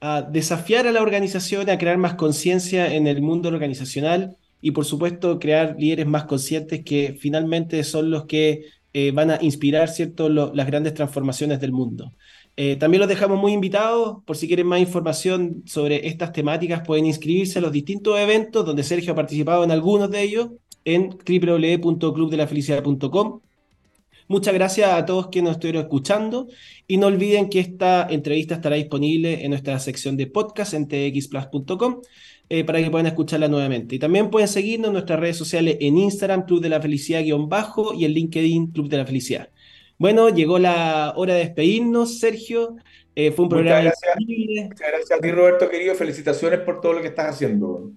a 0.00 0.22
desafiar 0.30 0.88
a 0.88 0.92
la 0.92 1.00
organización, 1.00 1.70
a 1.70 1.78
crear 1.78 1.96
más 1.96 2.14
conciencia 2.14 2.92
en 2.92 3.06
el 3.06 3.22
mundo 3.22 3.48
organizacional 3.48 4.36
y, 4.62 4.70
por 4.70 4.86
supuesto, 4.86 5.38
crear 5.38 5.76
líderes 5.78 6.06
más 6.06 6.24
conscientes 6.24 6.82
que 6.84 7.18
finalmente 7.20 7.84
son 7.84 8.10
los 8.10 8.24
que 8.24 8.64
eh, 8.94 9.10
van 9.10 9.32
a 9.32 9.38
inspirar 9.42 9.88
¿cierto? 9.88 10.28
Las 10.28 10.66
grandes 10.66 10.92
transformaciones 10.94 11.60
del 11.60 11.72
mundo. 11.72 12.12
Eh, 12.56 12.76
también 12.76 13.00
los 13.00 13.08
dejamos 13.08 13.40
muy 13.40 13.52
invitados, 13.52 14.18
por 14.24 14.36
si 14.36 14.46
quieren 14.46 14.66
más 14.66 14.80
información 14.80 15.62
sobre 15.66 16.06
estas 16.06 16.32
temáticas, 16.32 16.82
pueden 16.86 17.06
inscribirse 17.06 17.58
a 17.58 17.62
los 17.62 17.72
distintos 17.72 18.18
eventos 18.18 18.64
donde 18.64 18.82
Sergio 18.82 19.12
ha 19.12 19.16
participado 19.16 19.64
en 19.64 19.70
algunos 19.70 20.10
de 20.10 20.22
ellos 20.22 20.48
en 20.84 21.10
www.clubdelafelicidad.com. 21.10 23.40
Muchas 24.28 24.54
gracias 24.54 24.92
a 24.92 25.04
todos 25.04 25.28
que 25.28 25.42
nos 25.42 25.52
estuvieron 25.52 25.82
escuchando 25.82 26.46
y 26.86 26.98
no 26.98 27.08
olviden 27.08 27.48
que 27.48 27.60
esta 27.60 28.06
entrevista 28.08 28.54
estará 28.54 28.76
disponible 28.76 29.44
en 29.44 29.50
nuestra 29.50 29.78
sección 29.78 30.16
de 30.16 30.26
podcast 30.26 30.74
en 30.74 30.86
txplus.com 30.86 32.02
eh, 32.54 32.64
para 32.64 32.82
que 32.82 32.90
puedan 32.90 33.06
escucharla 33.06 33.48
nuevamente. 33.48 33.94
Y 33.94 33.98
también 33.98 34.28
pueden 34.28 34.46
seguirnos 34.46 34.88
en 34.88 34.92
nuestras 34.92 35.18
redes 35.18 35.38
sociales 35.38 35.78
en 35.80 35.96
Instagram, 35.96 36.44
Club 36.44 36.60
de 36.60 36.68
la 36.68 36.82
Felicidad-bajo 36.82 37.94
y 37.94 38.04
en 38.04 38.12
LinkedIn, 38.12 38.72
Club 38.72 38.90
de 38.90 38.98
la 38.98 39.06
Felicidad. 39.06 39.48
Bueno, 39.96 40.28
llegó 40.28 40.58
la 40.58 41.14
hora 41.16 41.32
de 41.32 41.40
despedirnos, 41.40 42.18
Sergio. 42.18 42.76
Eh, 43.14 43.30
fue 43.30 43.44
un 43.44 43.48
Muchas 43.48 43.62
programa 43.62 43.82
gracias. 43.84 44.20
increíble. 44.20 44.64
Muchas 44.64 44.86
gracias 44.86 45.18
a 45.18 45.22
ti, 45.22 45.30
Roberto, 45.30 45.70
querido. 45.70 45.94
Felicitaciones 45.94 46.60
por 46.60 46.82
todo 46.82 46.92
lo 46.92 47.00
que 47.00 47.08
estás 47.08 47.34
haciendo. 47.34 47.90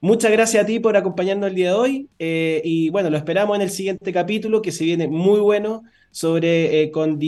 Muchas 0.00 0.32
gracias 0.32 0.64
a 0.64 0.66
ti 0.66 0.80
por 0.80 0.96
acompañarnos 0.96 1.48
el 1.48 1.54
día 1.54 1.68
de 1.68 1.74
hoy 1.76 2.08
eh, 2.18 2.62
y 2.64 2.90
bueno, 2.90 3.08
lo 3.08 3.16
esperamos 3.16 3.54
en 3.54 3.62
el 3.62 3.70
siguiente 3.70 4.12
capítulo 4.12 4.62
que 4.62 4.72
se 4.72 4.82
viene 4.82 5.06
muy 5.06 5.38
bueno 5.38 5.84
sobre 6.10 6.82
eh, 6.82 6.90
con 6.90 7.20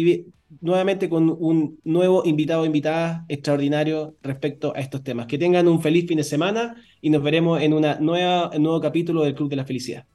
nuevamente 0.61 1.09
con 1.09 1.35
un 1.39 1.81
nuevo 1.85 2.23
invitado 2.25 2.63
o 2.63 2.67
invitada 2.67 3.25
extraordinario 3.29 4.17
respecto 4.23 4.73
a 4.75 4.81
estos 4.81 5.03
temas. 5.03 5.27
Que 5.27 5.39
tengan 5.39 5.69
un 5.69 5.83
feliz 5.83 6.07
fin 6.07 6.19
de 6.19 6.25
semana 6.25 6.77
y 7.01 7.11
nos 7.11 7.23
veremos 7.23 7.61
en 7.61 7.73
una 7.73 7.99
nueva, 8.01 8.51
en 8.53 8.59
un 8.59 8.65
nuevo 8.65 8.81
capítulo 8.81 9.23
del 9.23 9.35
Club 9.35 9.51
de 9.51 9.57
la 9.57 9.65
Felicidad. 9.65 10.07